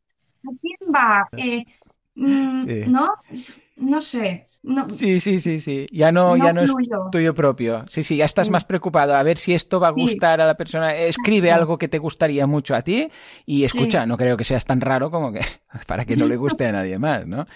a 0.47 0.51
quién 0.61 0.93
va, 0.93 1.27
eh, 1.37 1.65
mm, 2.15 2.63
Sí. 2.65 2.79
¿no? 2.87 3.09
No 3.77 4.01
sé, 4.01 4.45
no, 4.63 4.89
Sí, 4.89 5.19
sí, 5.19 5.39
sí, 5.39 5.59
sí. 5.59 5.85
Ya 5.91 6.09
no, 6.11 6.37
no 6.37 6.45
ya 6.45 6.53
no 6.53 6.61
es 6.61 6.71
tuyo 7.11 7.33
propio. 7.33 7.83
Sí, 7.89 8.03
sí, 8.03 8.15
ya 8.15 8.23
estás 8.23 8.47
Sí. 8.47 8.51
más 8.51 8.63
preocupado 8.63 9.15
a 9.15 9.21
ver 9.23 9.37
si 9.37 9.53
esto 9.53 9.81
va 9.81 9.89
a 9.89 9.93
Sí. 9.93 9.99
gustar 9.99 10.39
a 10.39 10.45
la 10.47 10.55
persona. 10.55 10.95
Escribe 10.95 11.51
algo 11.51 11.77
que 11.77 11.89
te 11.89 11.97
gustaría 11.99 12.47
mucho 12.47 12.73
a 12.73 12.81
ti 12.81 13.09
y 13.45 13.65
escucha, 13.65 14.05
no 14.05 14.15
creo 14.17 14.37
que 14.37 14.45
seas 14.45 14.63
tan 14.65 14.79
raro 14.79 15.11
como 15.11 15.33
que 15.33 15.41
para 15.87 16.05
que 16.05 16.15
no 16.15 16.25
le 16.25 16.35
guste 16.37 16.65
a 16.67 16.71
nadie 16.71 16.97
más, 16.97 17.27
¿no? 17.27 17.47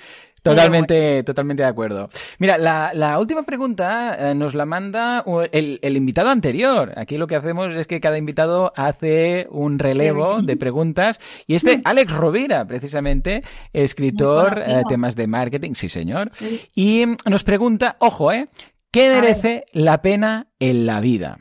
Totalmente, 0.43 1.23
totalmente 1.23 1.63
de 1.63 1.69
acuerdo. 1.69 2.09
Mira, 2.37 2.57
la, 2.57 2.91
la 2.93 3.19
última 3.19 3.43
pregunta 3.43 4.15
eh, 4.31 4.35
nos 4.35 4.53
la 4.55 4.65
manda 4.65 5.23
el, 5.51 5.79
el 5.81 5.97
invitado 5.97 6.29
anterior. 6.29 6.93
Aquí 6.95 7.17
lo 7.17 7.27
que 7.27 7.35
hacemos 7.35 7.75
es 7.75 7.87
que 7.87 7.99
cada 7.99 8.17
invitado 8.17 8.71
hace 8.75 9.47
un 9.49 9.79
relevo 9.79 10.41
de 10.41 10.57
preguntas. 10.57 11.19
Y 11.47 11.55
este, 11.55 11.81
Alex 11.83 12.11
Rovira, 12.11 12.65
precisamente, 12.65 13.43
escritor, 13.73 14.63
eh, 14.65 14.83
temas 14.87 15.15
de 15.15 15.27
marketing, 15.27 15.73
sí 15.73 15.89
señor. 15.89 16.29
Sí. 16.29 16.61
Y 16.73 17.05
mm, 17.05 17.17
nos 17.25 17.43
pregunta, 17.43 17.97
ojo, 17.99 18.31
¿eh? 18.31 18.47
¿Qué 18.91 19.09
merece 19.09 19.65
la 19.71 20.01
pena 20.01 20.47
en 20.59 20.85
la 20.85 20.99
vida? 20.99 21.39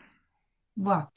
Buah, 0.74 1.08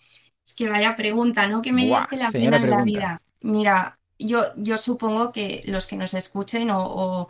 es 0.45 0.53
que 0.53 0.69
vaya 0.69 0.95
pregunta, 0.95 1.47
¿no? 1.47 1.61
¿Qué 1.61 1.71
Buah, 1.71 2.07
merece 2.11 2.17
la 2.17 2.31
pena 2.31 2.57
en 2.57 2.69
la 2.69 2.83
vida? 2.83 3.21
Mira, 3.41 3.99
yo, 4.17 4.43
yo 4.55 4.77
supongo 4.77 5.31
que 5.31 5.61
los 5.65 5.87
que 5.87 5.97
nos 5.97 6.13
escuchen 6.13 6.69
o, 6.69 6.85
o 6.85 7.29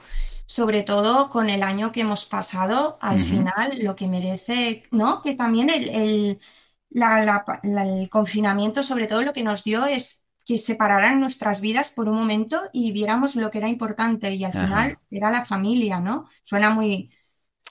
sobre 0.56 0.84
todo 0.84 1.30
con 1.30 1.50
el 1.50 1.64
año 1.64 1.92
que 1.92 2.02
hemos 2.02 2.26
pasado, 2.26 2.98
al 3.02 3.22
final 3.22 3.80
lo 3.82 3.96
que 3.96 4.08
merece, 4.08 4.84
¿no? 4.92 5.22
Que 5.22 5.36
también 5.36 5.70
el, 5.70 5.90
el, 5.90 6.40
la- 6.90 7.24
la- 7.26 7.46
la- 7.64 7.84
el 7.86 8.10
confinamiento 8.10 8.84
sobre 8.84 9.08
todo 9.08 9.22
lo 9.24 9.34
que 9.34 9.44
nos 9.44 9.64
dio 9.64 9.86
es 9.86 10.24
que 10.46 10.58
separaran 10.58 11.20
nuestras 11.20 11.62
vidas 11.62 11.92
por 11.92 12.10
un 12.10 12.16
momento 12.18 12.62
y 12.74 12.92
viéramos 12.92 13.36
lo 13.36 13.50
que 13.52 13.60
era 13.60 13.70
importante 13.70 14.32
y 14.34 14.44
al 14.44 14.54
final 14.56 14.98
era 15.10 15.32
la 15.32 15.46
familia, 15.46 16.00
¿no? 16.02 16.26
Suena 16.44 16.70
muy, 16.72 17.12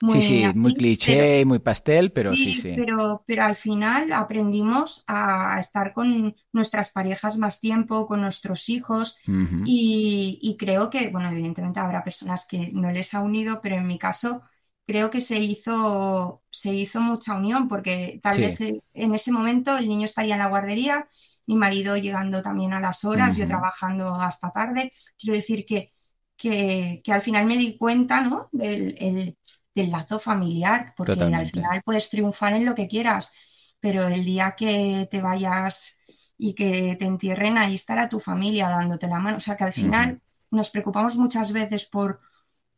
muy 0.00 0.20
sí, 0.20 0.52
muy 0.54 0.72
así, 0.72 0.96
pero... 1.04 1.26
cliché, 1.26 1.44
muy 1.44 1.58
pastel, 1.58 2.12
pero 2.12 2.36
sí, 2.36 2.52
Sí, 2.52 2.54
sí. 2.54 2.84
pero, 2.88 3.22
pero 3.26 3.44
al 3.44 3.56
final 3.56 4.12
aprendimos 4.12 5.04
a 5.06 5.58
estar 5.60 5.92
con 5.94 6.34
nuestras 6.52 6.90
parejas 6.92 7.38
más 7.38 7.60
tiempo, 7.60 8.06
con 8.06 8.20
nuestros 8.22 8.68
hijos 8.68 9.18
y, 9.62 10.38
y 10.42 10.56
creo 10.56 10.90
que, 10.90 11.10
bueno, 11.10 11.30
evidentemente 11.30 11.80
habrá 11.80 12.02
personas 12.04 12.46
que 12.48 12.70
no 12.72 12.90
les 12.90 13.14
ha 13.14 13.20
unido, 13.22 13.60
pero 13.62 13.76
en 13.76 13.86
mi 13.86 13.98
caso 13.98 14.42
creo 14.86 15.10
que 15.10 15.20
se 15.20 15.38
hizo, 15.38 16.42
se 16.50 16.72
hizo 16.74 17.00
mucha 17.00 17.34
unión 17.36 17.68
porque 17.68 18.18
tal 18.22 18.38
Sí. 18.38 18.42
vez 18.42 18.60
eh, 18.60 18.82
en 18.94 19.14
ese 19.14 19.30
momento 19.32 19.76
el 19.78 19.86
niño 19.88 20.04
estaría 20.06 20.34
en 20.34 20.40
la 20.40 20.48
guardería, 20.48 21.08
mi 21.46 21.54
marido 21.56 21.96
llegando 21.96 22.42
también 22.42 22.72
a 22.72 22.80
las 22.80 23.04
horas, 23.04 23.36
yo 23.36 23.46
trabajando 23.46 24.14
hasta 24.16 24.50
tarde. 24.50 24.92
Quiero 25.18 25.36
decir 25.36 25.64
que, 25.64 25.92
que, 26.36 27.00
que 27.04 27.12
al 27.12 27.22
final 27.22 27.46
me 27.46 27.56
di 27.56 27.76
cuenta, 27.78 28.20
¿no? 28.22 28.48
del, 28.52 28.96
el- 28.98 29.36
del 29.80 29.90
lazo 29.90 30.18
familiar, 30.20 30.94
porque 30.96 31.34
al 31.34 31.46
final 31.48 31.82
puedes 31.84 32.10
triunfar 32.10 32.54
en 32.54 32.64
lo 32.64 32.74
que 32.74 32.88
quieras, 32.88 33.32
pero 33.80 34.06
el 34.08 34.24
día 34.24 34.54
que 34.56 35.08
te 35.10 35.20
vayas 35.20 35.98
y 36.38 36.54
que 36.54 36.96
te 36.98 37.04
entierren, 37.06 37.58
ahí 37.58 37.74
estará 37.74 38.08
tu 38.08 38.20
familia 38.20 38.68
dándote 38.68 39.08
la 39.08 39.20
mano. 39.20 39.36
O 39.36 39.40
sea 39.40 39.56
que 39.56 39.64
al 39.64 39.72
final 39.72 40.20
nos 40.50 40.70
preocupamos 40.70 41.16
muchas 41.16 41.52
veces 41.52 41.84
por, 41.86 42.20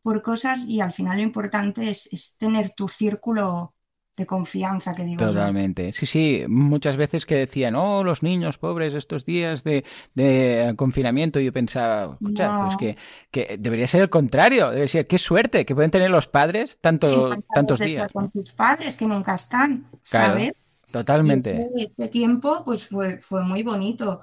por 0.01 0.21
cosas 0.21 0.65
y 0.67 0.81
al 0.81 0.93
final 0.93 1.17
lo 1.17 1.23
importante 1.23 1.89
es, 1.89 2.11
es 2.11 2.37
tener 2.37 2.71
tu 2.71 2.87
círculo 2.87 3.73
de 4.17 4.25
confianza, 4.25 4.95
que 4.95 5.03
digo 5.03 5.27
yo. 5.27 5.53
Totalmente. 5.55 5.93
Sí, 5.93 6.07
sí, 6.07 6.43
muchas 6.47 6.97
veces 6.97 7.27
que 7.27 7.35
decían, 7.35 7.75
oh, 7.75 8.03
los 8.03 8.23
niños 8.23 8.57
pobres 8.57 8.95
estos 8.95 9.25
días 9.25 9.63
de, 9.63 9.85
de 10.15 10.73
confinamiento, 10.75 11.39
yo 11.39 11.53
pensaba, 11.53 12.15
escucha, 12.15 12.51
pues 12.57 12.75
que, 12.75 12.97
que 13.29 13.57
debería 13.59 13.85
ser 13.85 14.01
el 14.01 14.09
contrario, 14.09 14.65
debería 14.69 14.87
ser, 14.87 15.05
qué 15.07 15.19
suerte 15.19 15.65
que 15.67 15.75
pueden 15.75 15.91
tener 15.91 16.09
los 16.09 16.27
padres 16.27 16.79
tanto, 16.81 17.45
tantos 17.51 17.83
días, 17.83 18.11
con 18.11 18.31
tus 18.31 18.51
padres 18.53 18.97
que 18.97 19.05
nunca 19.05 19.35
están, 19.35 19.89
Claro, 20.09 20.35
¿sabes? 20.35 20.53
Totalmente. 20.91 21.51
este, 21.55 21.83
este 21.83 22.07
tiempo 22.09 22.63
pues 22.65 22.87
fue, 22.87 23.19
fue 23.19 23.43
muy 23.43 23.63
bonito. 23.63 24.21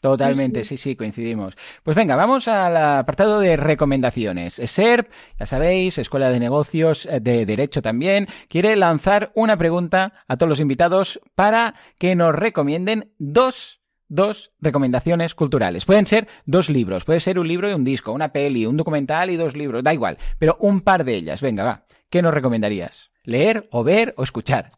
Totalmente, 0.00 0.62
sí. 0.62 0.76
sí, 0.76 0.90
sí, 0.90 0.96
coincidimos. 0.96 1.56
Pues 1.82 1.96
venga, 1.96 2.14
vamos 2.14 2.46
al 2.46 2.76
apartado 2.76 3.40
de 3.40 3.56
recomendaciones. 3.56 4.54
SERP, 4.54 5.10
ya 5.40 5.46
sabéis, 5.46 5.98
Escuela 5.98 6.30
de 6.30 6.38
Negocios 6.38 7.06
eh, 7.06 7.18
de 7.20 7.44
Derecho 7.44 7.82
también, 7.82 8.28
quiere 8.48 8.76
lanzar 8.76 9.32
una 9.34 9.56
pregunta 9.56 10.12
a 10.28 10.36
todos 10.36 10.50
los 10.50 10.60
invitados 10.60 11.20
para 11.34 11.74
que 11.98 12.14
nos 12.14 12.32
recomienden 12.32 13.10
dos, 13.18 13.80
dos 14.08 14.52
recomendaciones 14.60 15.34
culturales. 15.34 15.84
Pueden 15.84 16.06
ser 16.06 16.28
dos 16.46 16.68
libros, 16.68 17.04
puede 17.04 17.18
ser 17.18 17.40
un 17.40 17.48
libro 17.48 17.68
y 17.68 17.74
un 17.74 17.84
disco, 17.84 18.12
una 18.12 18.32
peli, 18.32 18.66
un 18.66 18.76
documental 18.76 19.30
y 19.30 19.36
dos 19.36 19.56
libros, 19.56 19.82
da 19.82 19.92
igual, 19.92 20.18
pero 20.38 20.56
un 20.60 20.80
par 20.80 21.04
de 21.04 21.16
ellas. 21.16 21.40
Venga, 21.40 21.64
va. 21.64 21.86
¿Qué 22.08 22.22
nos 22.22 22.32
recomendarías? 22.32 23.10
¿Leer 23.24 23.68
o 23.72 23.82
ver 23.82 24.14
o 24.16 24.22
escuchar? 24.22 24.77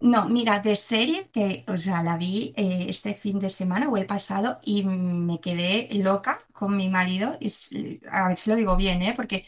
No, 0.00 0.28
mira, 0.28 0.60
de 0.60 0.76
serie 0.76 1.30
que, 1.30 1.64
o 1.68 1.78
sea, 1.78 2.02
la 2.02 2.16
vi 2.16 2.52
eh, 2.56 2.86
este 2.88 3.14
fin 3.14 3.38
de 3.38 3.48
semana 3.48 3.88
o 3.88 3.96
el 3.96 4.06
pasado 4.06 4.58
y 4.62 4.84
me 4.84 5.40
quedé 5.40 5.88
loca 5.94 6.40
con 6.52 6.76
mi 6.76 6.88
marido. 6.88 7.36
Es, 7.40 7.70
a 8.10 8.28
ver 8.28 8.36
si 8.36 8.50
lo 8.50 8.56
digo 8.56 8.76
bien, 8.76 9.02
¿eh? 9.02 9.14
Porque 9.16 9.46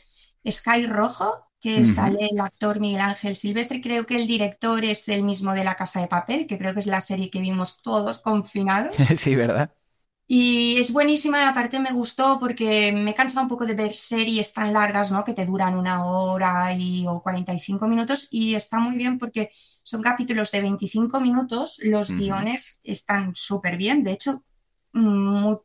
Sky 0.48 0.86
Rojo 0.86 1.48
que 1.60 1.84
sale 1.86 2.28
el 2.30 2.40
actor 2.40 2.78
Miguel 2.78 3.00
Ángel 3.00 3.34
Silvestre. 3.36 3.80
Creo 3.80 4.06
que 4.06 4.16
el 4.16 4.26
director 4.26 4.84
es 4.84 5.08
el 5.08 5.24
mismo 5.24 5.52
de 5.52 5.64
La 5.64 5.74
Casa 5.74 6.00
de 6.00 6.06
Papel, 6.06 6.46
que 6.46 6.56
creo 6.56 6.72
que 6.72 6.80
es 6.80 6.86
la 6.86 7.00
serie 7.00 7.30
que 7.30 7.40
vimos 7.40 7.82
todos 7.82 8.20
confinados. 8.20 8.94
sí, 9.16 9.34
¿verdad? 9.34 9.72
Y 10.30 10.76
es 10.78 10.92
buenísima 10.92 11.42
y 11.42 11.46
aparte 11.46 11.80
me 11.80 11.90
gustó 11.90 12.38
porque 12.38 12.92
me 12.92 13.12
he 13.12 13.14
cansado 13.14 13.44
un 13.44 13.48
poco 13.48 13.64
de 13.64 13.72
ver 13.72 13.94
series 13.94 14.52
tan 14.52 14.74
largas, 14.74 15.10
¿no? 15.10 15.24
Que 15.24 15.32
te 15.32 15.46
duran 15.46 15.74
una 15.74 16.04
hora 16.04 16.74
y, 16.74 17.06
o 17.06 17.22
45 17.22 17.88
minutos 17.88 18.28
y 18.30 18.54
está 18.54 18.78
muy 18.78 18.94
bien 18.96 19.18
porque 19.18 19.50
son 19.82 20.02
capítulos 20.02 20.50
de 20.50 20.60
25 20.60 21.18
minutos, 21.20 21.78
los 21.82 22.10
guiones 22.10 22.78
están 22.82 23.34
súper 23.34 23.78
bien, 23.78 24.04
de 24.04 24.12
hecho, 24.12 24.44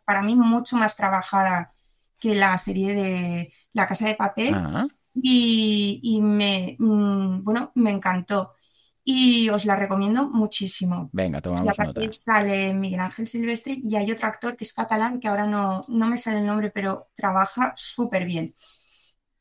para 0.06 0.22
mí 0.22 0.34
mucho 0.36 0.78
más 0.78 0.96
trabajada 0.96 1.70
que 2.18 2.34
la 2.34 2.58
serie 2.58 2.94
de 2.94 3.54
La 3.74 3.86
Casa 3.86 4.08
de 4.08 4.16
Papel 4.16 4.54
ah. 4.56 4.88
y, 5.14 6.22
me, 6.24 6.78
mm, 6.80 7.44
bueno, 7.44 7.74
me 7.76 7.92
encantó 7.92 8.54
y 9.04 9.50
os 9.50 9.66
la 9.66 9.76
recomiendo 9.76 10.30
muchísimo. 10.30 11.10
Venga, 11.12 11.42
tomamos 11.42 11.66
y 11.66 11.70
aparte 11.70 12.10
sale 12.10 12.74
Miguel 12.74 13.02
Ángel 13.02 13.28
Silvestre 13.28 13.78
y 13.82 13.96
hay 13.96 14.12
otro 14.12 14.28
actor 14.28 14.56
que 14.56 14.64
es 14.64 14.74
catalán, 14.74 15.20
que 15.20 15.28
ahora 15.28 15.46
no, 15.46 15.82
no 15.90 16.08
me 16.08 16.18
sale 16.18 16.40
el 16.40 16.46
nombre, 16.46 16.72
pero 16.72 17.10
trabaja 17.14 17.74
súper 17.76 18.26
bien. 18.26 18.54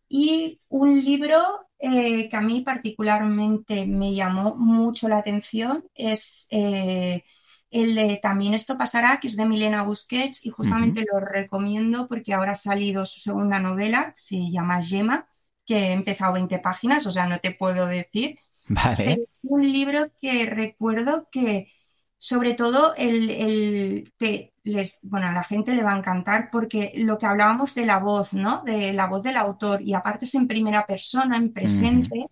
Y 0.08 0.60
un 0.68 1.02
libro 1.02 1.68
eh, 1.78 2.28
que 2.28 2.36
a 2.36 2.40
mí 2.40 2.60
particularmente 2.62 3.86
me 3.86 4.14
llamó 4.14 4.56
mucho 4.56 5.08
la 5.08 5.18
atención 5.18 5.84
es 5.94 6.46
eh, 6.50 7.24
el 7.70 7.94
de 7.94 8.18
También 8.22 8.54
esto 8.54 8.76
pasará, 8.76 9.18
que 9.18 9.28
es 9.28 9.36
de 9.36 9.46
Milena 9.46 9.82
Busquets 9.84 10.44
y 10.44 10.50
justamente 10.50 11.04
lo 11.10 11.20
recomiendo 11.20 12.06
porque 12.06 12.34
ahora 12.34 12.52
ha 12.52 12.54
salido 12.54 13.06
su 13.06 13.20
segunda 13.20 13.58
novela, 13.60 14.12
se 14.14 14.50
llama 14.50 14.80
Yema, 14.80 15.26
que 15.64 15.76
he 15.76 15.92
empezado 15.92 16.34
20 16.34 16.58
páginas, 16.58 17.06
o 17.06 17.12
sea, 17.12 17.26
no 17.26 17.38
te 17.38 17.52
puedo 17.52 17.86
decir 17.86 18.38
Vale. 18.68 19.12
Es 19.12 19.40
un 19.42 19.62
libro 19.62 20.10
que 20.20 20.46
recuerdo 20.46 21.28
que, 21.30 21.72
sobre 22.18 22.54
todo, 22.54 22.94
el, 22.96 24.12
que 24.18 24.52
les, 24.64 25.00
bueno, 25.02 25.26
a 25.26 25.32
la 25.32 25.44
gente 25.44 25.74
le 25.74 25.82
va 25.82 25.94
a 25.94 25.98
encantar 25.98 26.50
porque 26.50 26.92
lo 26.96 27.18
que 27.18 27.26
hablábamos 27.26 27.74
de 27.74 27.86
la 27.86 27.98
voz, 27.98 28.32
¿no? 28.32 28.62
De 28.64 28.92
la 28.92 29.06
voz 29.06 29.22
del 29.22 29.36
autor, 29.36 29.82
y 29.82 29.94
aparte 29.94 30.24
es 30.24 30.34
en 30.34 30.46
primera 30.46 30.86
persona, 30.86 31.36
en 31.36 31.52
presente, 31.52 32.26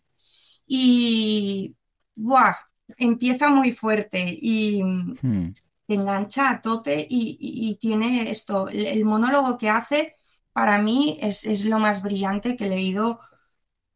y 0.67 1.75
¡buah! 2.15 2.55
empieza 2.99 3.51
muy 3.51 3.73
fuerte 3.73 4.37
y 4.41 4.83
hmm. 4.83 5.53
te 5.87 5.95
engancha 5.95 6.51
a 6.51 6.61
tope 6.61 7.07
y, 7.09 7.77
tiene 7.81 8.31
esto, 8.31 8.69
el, 8.69 9.05
monólogo 9.05 9.59
que 9.59 9.71
hace 9.71 10.17
para 10.53 10.81
mí 10.81 11.19
es, 11.21 11.65
lo 11.65 11.79
más 11.79 12.03
brillante 12.03 12.57
que 12.57 12.67
he 12.67 12.71
leído 12.71 13.21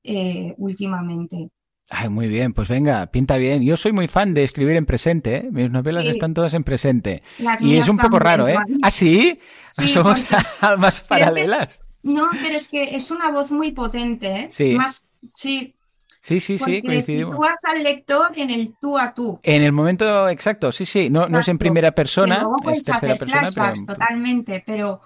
eh, 0.02 0.54
últimamente. 0.58 1.50
Ay, 1.90 2.08
muy 2.08 2.28
bien, 2.28 2.54
pues 2.54 2.68
venga, 2.68 3.06
pinta 3.06 3.36
bien. 3.36 3.62
Yo 3.62 3.76
soy 3.76 3.92
muy 3.92 4.08
fan 4.08 4.32
de 4.32 4.42
escribir 4.42 4.76
en 4.76 4.86
presente, 4.86 5.36
¿eh? 5.36 5.48
Mis 5.50 5.70
novelas 5.70 6.06
están 6.06 6.32
todas 6.32 6.54
en 6.54 6.64
presente. 6.64 7.22
y 7.60 7.76
es 7.76 7.88
un 7.88 7.98
poco 7.98 8.18
raro, 8.18 8.48
¿eh? 8.48 8.56
¿Ah, 8.82 8.90
sí? 8.90 9.38
Somos 9.68 10.24
almas 10.60 11.00
paralelas. 11.02 11.82
no, 12.02 12.28
pero 12.42 12.56
es 12.56 12.68
que 12.68 12.96
es 12.96 13.10
una 13.10 13.30
voz 13.30 13.50
muy 13.50 13.72
potente, 13.72 14.28
¿eh? 14.28 14.48
Sí. 14.50 14.74
Más, 14.74 15.04
sí. 15.34 15.74
Sí, 16.22 16.40
sí, 16.40 16.58
sí, 16.58 16.80
coincidimos. 16.80 17.36
Tú 17.36 17.44
al 17.68 17.82
lector 17.82 18.32
en 18.34 18.50
el 18.50 18.74
tú 18.80 18.98
a 18.98 19.12
tú. 19.12 19.38
En 19.42 19.62
el 19.62 19.72
momento 19.72 20.26
exacto, 20.30 20.72
sí, 20.72 20.86
sí. 20.86 21.10
No, 21.10 21.28
no 21.28 21.40
es 21.40 21.48
en 21.48 21.58
primera 21.58 21.92
persona. 21.92 22.46
es 22.72 22.86
tercera 22.86 23.16
persona, 23.16 23.74
totalmente, 23.86 24.62
pero 24.64 25.02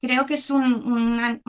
creo 0.00 0.26
que 0.26 0.34
es 0.34 0.50
una, 0.50 1.40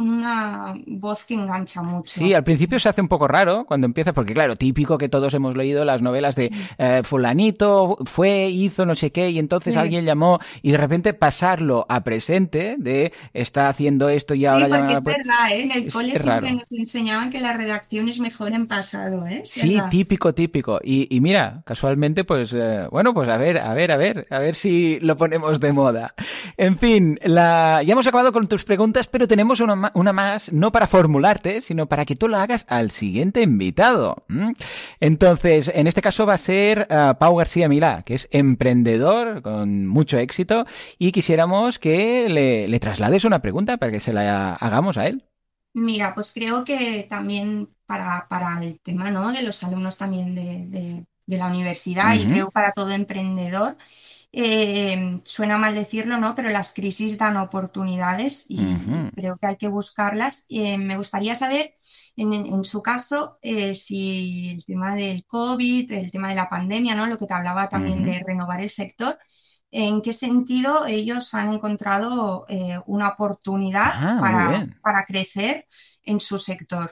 voz 0.87 1.25
que 1.25 1.35
engancha 1.35 1.81
mucho. 1.81 2.19
Sí, 2.19 2.33
al 2.33 2.43
principio 2.43 2.79
se 2.79 2.89
hace 2.89 3.01
un 3.01 3.07
poco 3.07 3.27
raro 3.27 3.65
cuando 3.65 3.85
empieza, 3.85 4.13
porque 4.13 4.33
claro, 4.33 4.55
típico 4.55 4.97
que 4.97 5.09
todos 5.09 5.33
hemos 5.33 5.55
leído 5.55 5.85
las 5.85 6.01
novelas 6.01 6.35
de 6.35 6.51
eh, 6.77 7.01
fulanito 7.03 7.97
fue, 8.05 8.49
hizo 8.49 8.85
no 8.85 8.95
sé 8.95 9.11
qué, 9.11 9.29
y 9.29 9.39
entonces 9.39 9.77
alguien 9.77 10.05
llamó, 10.05 10.39
y 10.61 10.71
de 10.71 10.77
repente 10.77 11.13
pasarlo 11.13 11.85
a 11.87 12.03
presente, 12.03 12.75
de 12.77 13.13
está 13.33 13.69
haciendo 13.69 14.09
esto 14.09 14.33
y 14.33 14.45
ahora 14.45 14.65
sí, 14.65 14.71
porque 14.71 14.93
es 14.93 15.03
verdad, 15.03 15.51
¿eh? 15.51 15.61
En 15.61 15.71
el 15.71 15.91
cole 15.91 16.15
siempre 16.17 16.53
nos 16.53 16.71
enseñaban 16.71 17.29
que 17.29 17.39
la 17.39 17.53
redacción 17.53 18.09
es 18.09 18.19
mejor 18.19 18.53
en 18.53 18.67
pasado, 18.67 19.25
¿eh? 19.27 19.43
Sí, 19.45 19.79
típico, 19.89 20.33
típico. 20.33 20.79
Y, 20.83 21.19
mira, 21.21 21.61
casualmente, 21.65 22.23
pues, 22.23 22.53
eh, 22.53 22.87
bueno, 22.91 23.13
pues 23.13 23.29
a 23.29 23.37
ver, 23.37 23.57
a 23.59 23.73
ver, 23.73 23.91
a 23.91 23.97
ver, 23.97 24.27
a 24.29 24.39
ver 24.39 24.55
si 24.55 24.99
lo 24.99 25.15
ponemos 25.17 25.59
de 25.59 25.71
moda. 25.73 26.15
En 26.57 26.77
fin, 26.77 27.19
la... 27.23 27.81
ya 27.85 27.93
hemos 27.93 28.07
acabado 28.07 28.31
con 28.31 28.40
tus 28.47 28.63
preguntas, 28.63 29.07
pero 29.07 29.27
tenemos 29.27 29.59
una, 29.59 29.91
una, 29.93 30.13
más, 30.13 30.51
no 30.51 30.71
para 30.71 30.87
formularte, 30.87 31.61
sino 31.61 31.87
para 31.87 32.05
que 32.05 32.15
tú 32.15 32.27
la 32.27 32.43
hagas 32.43 32.65
al 32.69 32.91
siguiente 32.91 33.41
invitado. 33.41 34.25
Entonces, 34.99 35.71
en 35.73 35.87
este 35.87 36.01
caso 36.01 36.25
va 36.25 36.33
a 36.33 36.37
ser 36.37 36.87
uh, 36.89 37.17
Pau 37.17 37.35
García 37.35 37.69
Milá, 37.69 38.03
que 38.03 38.13
es 38.15 38.27
emprendedor 38.31 39.41
con 39.41 39.87
mucho 39.87 40.17
éxito, 40.17 40.65
y 40.97 41.11
quisiéramos 41.11 41.79
que 41.79 42.29
le, 42.29 42.67
le 42.67 42.79
traslades 42.79 43.25
una 43.25 43.41
pregunta 43.41 43.77
para 43.77 43.91
que 43.91 43.99
se 43.99 44.13
la 44.13 44.53
hagamos 44.55 44.97
a 44.97 45.07
él. 45.07 45.23
Mira, 45.73 46.13
pues 46.13 46.33
creo 46.33 46.65
que 46.65 47.05
también 47.09 47.69
para, 47.85 48.27
para 48.29 48.61
el 48.63 48.79
tema 48.81 49.09
¿no? 49.09 49.31
de 49.31 49.41
los 49.41 49.63
alumnos 49.63 49.97
también 49.97 50.35
de, 50.35 50.65
de, 50.67 51.05
de 51.31 51.37
la 51.37 51.47
universidad 51.47 52.13
y 52.13 52.25
creo 52.25 52.51
para 52.51 52.73
todo 52.73 52.91
emprendedor, 52.91 53.77
eh, 54.33 55.19
suena 55.23 55.57
mal 55.57 55.73
decirlo, 55.73 56.17
¿no? 56.17 56.35
Pero 56.35 56.49
las 56.49 56.73
crisis 56.73 57.17
dan 57.17 57.37
oportunidades 57.37 58.45
y 58.49 58.59
creo 59.15 59.37
que 59.37 59.47
hay 59.47 59.55
que 59.55 59.69
buscarlas. 59.69 60.45
Eh, 60.49 60.77
me 60.77 60.97
gustaría 60.97 61.35
saber, 61.35 61.75
en, 62.17 62.63
su 62.65 62.81
caso, 62.81 63.39
eh, 63.41 63.73
si 63.73 64.51
el 64.51 64.65
tema 64.65 64.95
del 64.95 65.25
COVID, 65.25 65.91
el 65.91 66.11
tema 66.11 66.29
de 66.29 66.35
la 66.35 66.49
pandemia, 66.49 66.95
¿no? 66.95 67.07
Lo 67.07 67.17
que 67.17 67.27
te 67.27 67.33
hablaba 67.33 67.69
también 67.69 68.05
de 68.05 68.23
renovar 68.25 68.61
el 68.61 68.69
sector, 68.69 69.17
¿en 69.71 70.01
qué 70.01 70.11
sentido 70.11 70.85
ellos 70.85 71.33
han 71.33 71.53
encontrado 71.53 72.45
una 72.87 73.09
oportunidad 73.09 73.91
ah, 73.93 74.17
para, 74.19 74.67
para 74.81 75.05
crecer 75.05 75.65
en 76.03 76.19
su 76.19 76.37
sector? 76.37 76.91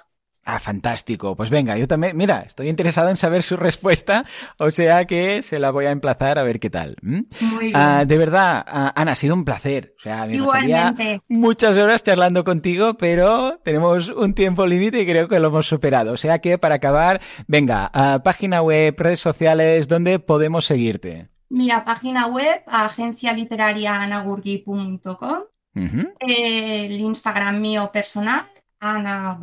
Ah, 0.51 0.57
fantástico. 0.57 1.35
Pues 1.35 1.51
venga, 1.51 1.77
yo 1.77 1.87
también, 1.87 2.17
mira, 2.17 2.39
estoy 2.39 2.69
interesado 2.69 3.09
en 3.09 3.17
saber 3.17 3.43
su 3.43 3.55
respuesta, 3.55 4.25
o 4.57 4.71
sea 4.71 5.05
que 5.05 5.43
se 5.43 5.59
la 5.59 5.69
voy 5.69 5.85
a 5.85 5.91
emplazar 5.91 6.39
a 6.39 6.43
ver 6.43 6.59
qué 6.59 6.71
tal. 6.71 6.95
Muy 7.03 7.27
ah, 7.75 7.97
bien. 7.97 8.07
de 8.07 8.17
verdad, 8.17 8.65
ah, 8.67 8.91
Ana, 8.95 9.11
ha 9.11 9.15
sido 9.15 9.35
un 9.35 9.45
placer. 9.45 9.93
O 9.99 10.01
sea, 10.01 10.25
me 10.25 10.37
Igualmente. 10.37 11.21
muchas 11.27 11.77
horas 11.77 12.01
charlando 12.01 12.43
contigo, 12.43 12.95
pero 12.95 13.59
tenemos 13.63 14.09
un 14.09 14.33
tiempo 14.33 14.65
límite 14.65 15.01
y 15.01 15.05
creo 15.05 15.27
que 15.27 15.39
lo 15.39 15.49
hemos 15.49 15.67
superado. 15.67 16.13
O 16.13 16.17
sea 16.17 16.39
que 16.39 16.57
para 16.57 16.73
acabar, 16.75 17.21
venga, 17.45 17.91
página 18.23 18.63
web, 18.63 18.95
redes 18.97 19.19
sociales, 19.19 19.87
¿dónde 19.87 20.17
podemos 20.17 20.65
seguirte? 20.65 21.29
Mira, 21.49 21.85
página 21.85 22.25
web, 22.25 22.63
agencialiteraria.anagurgui.com, 22.65 25.43
el 25.75 26.99
Instagram 26.99 27.61
mío 27.61 27.91
personal, 27.93 28.47
Ana 28.79 29.37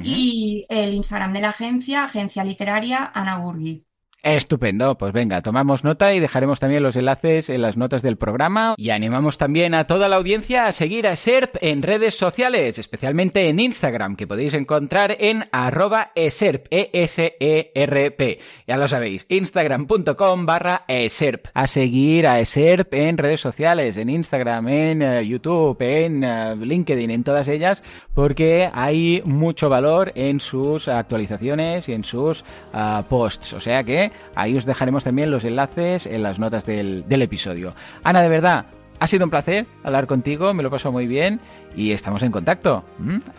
y 0.00 0.66
el 0.68 0.94
Instagram 0.94 1.32
de 1.32 1.40
la 1.40 1.50
agencia, 1.50 2.04
Agencia 2.04 2.44
Literaria 2.44 3.10
Ana 3.14 3.36
Burgui. 3.38 3.86
Estupendo, 4.24 4.96
pues 4.96 5.12
venga, 5.12 5.42
tomamos 5.42 5.82
nota 5.82 6.14
y 6.14 6.20
dejaremos 6.20 6.60
también 6.60 6.84
los 6.84 6.94
enlaces 6.94 7.50
en 7.50 7.60
las 7.60 7.76
notas 7.76 8.02
del 8.02 8.16
programa 8.16 8.76
y 8.76 8.90
animamos 8.90 9.36
también 9.36 9.74
a 9.74 9.88
toda 9.88 10.08
la 10.08 10.14
audiencia 10.14 10.66
a 10.66 10.72
seguir 10.72 11.08
a 11.08 11.16
SERP 11.16 11.56
en 11.60 11.82
redes 11.82 12.14
sociales, 12.14 12.78
especialmente 12.78 13.48
en 13.48 13.58
Instagram, 13.58 14.14
que 14.14 14.28
podéis 14.28 14.54
encontrar 14.54 15.16
en 15.18 15.46
arroba 15.50 16.12
eserp, 16.14 16.66
E-S-E-R-P. 16.70 18.38
Ya 18.68 18.76
lo 18.76 18.86
sabéis, 18.86 19.26
instagram.com 19.28 20.46
barra 20.46 20.84
eserp. 20.86 21.46
A 21.52 21.66
seguir 21.66 22.28
a 22.28 22.38
eserp 22.38 22.94
en 22.94 23.18
redes 23.18 23.40
sociales, 23.40 23.96
en 23.96 24.08
Instagram, 24.08 24.68
en 24.68 25.02
eh, 25.02 25.26
YouTube, 25.26 25.76
en 25.80 26.22
eh, 26.22 26.54
LinkedIn, 26.54 27.10
en 27.10 27.24
todas 27.24 27.48
ellas, 27.48 27.82
porque 28.14 28.70
hay 28.72 29.20
mucho 29.24 29.68
valor 29.68 30.12
en 30.14 30.38
sus 30.38 30.86
actualizaciones 30.86 31.88
y 31.88 31.92
en 31.92 32.04
sus 32.04 32.44
ah, 32.72 33.04
posts. 33.08 33.54
O 33.54 33.58
sea 33.58 33.82
que 33.82 34.11
Ahí 34.34 34.56
os 34.56 34.64
dejaremos 34.64 35.04
también 35.04 35.30
los 35.30 35.44
enlaces 35.44 36.06
en 36.06 36.22
las 36.22 36.38
notas 36.38 36.66
del, 36.66 37.04
episodio. 37.08 37.74
Ana, 38.02 38.22
de 38.22 38.28
verdad, 38.28 38.66
ha 38.98 39.06
sido 39.06 39.24
un 39.24 39.30
placer 39.30 39.66
hablar 39.82 40.06
contigo, 40.06 40.54
me 40.54 40.62
lo 40.62 40.70
paso 40.70 40.92
muy 40.92 41.06
bien 41.06 41.40
y 41.76 41.92
estamos 41.92 42.22
en 42.22 42.32
contacto 42.32 42.84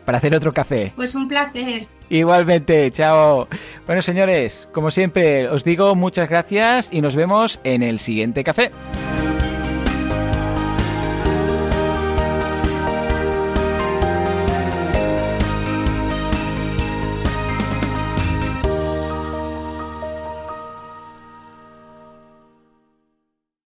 para 0.05 0.17
hacer 0.17 0.35
otro 0.35 0.53
café. 0.53 0.93
Pues 0.95 1.15
un 1.15 1.27
placer. 1.27 1.87
Igualmente, 2.09 2.91
chao. 2.91 3.47
Bueno, 3.85 4.01
señores, 4.01 4.67
como 4.71 4.91
siempre, 4.91 5.47
os 5.49 5.63
digo 5.63 5.95
muchas 5.95 6.29
gracias 6.29 6.89
y 6.91 7.01
nos 7.01 7.15
vemos 7.15 7.59
en 7.63 7.81
el 7.81 7.99
siguiente 7.99 8.43
café. 8.43 8.71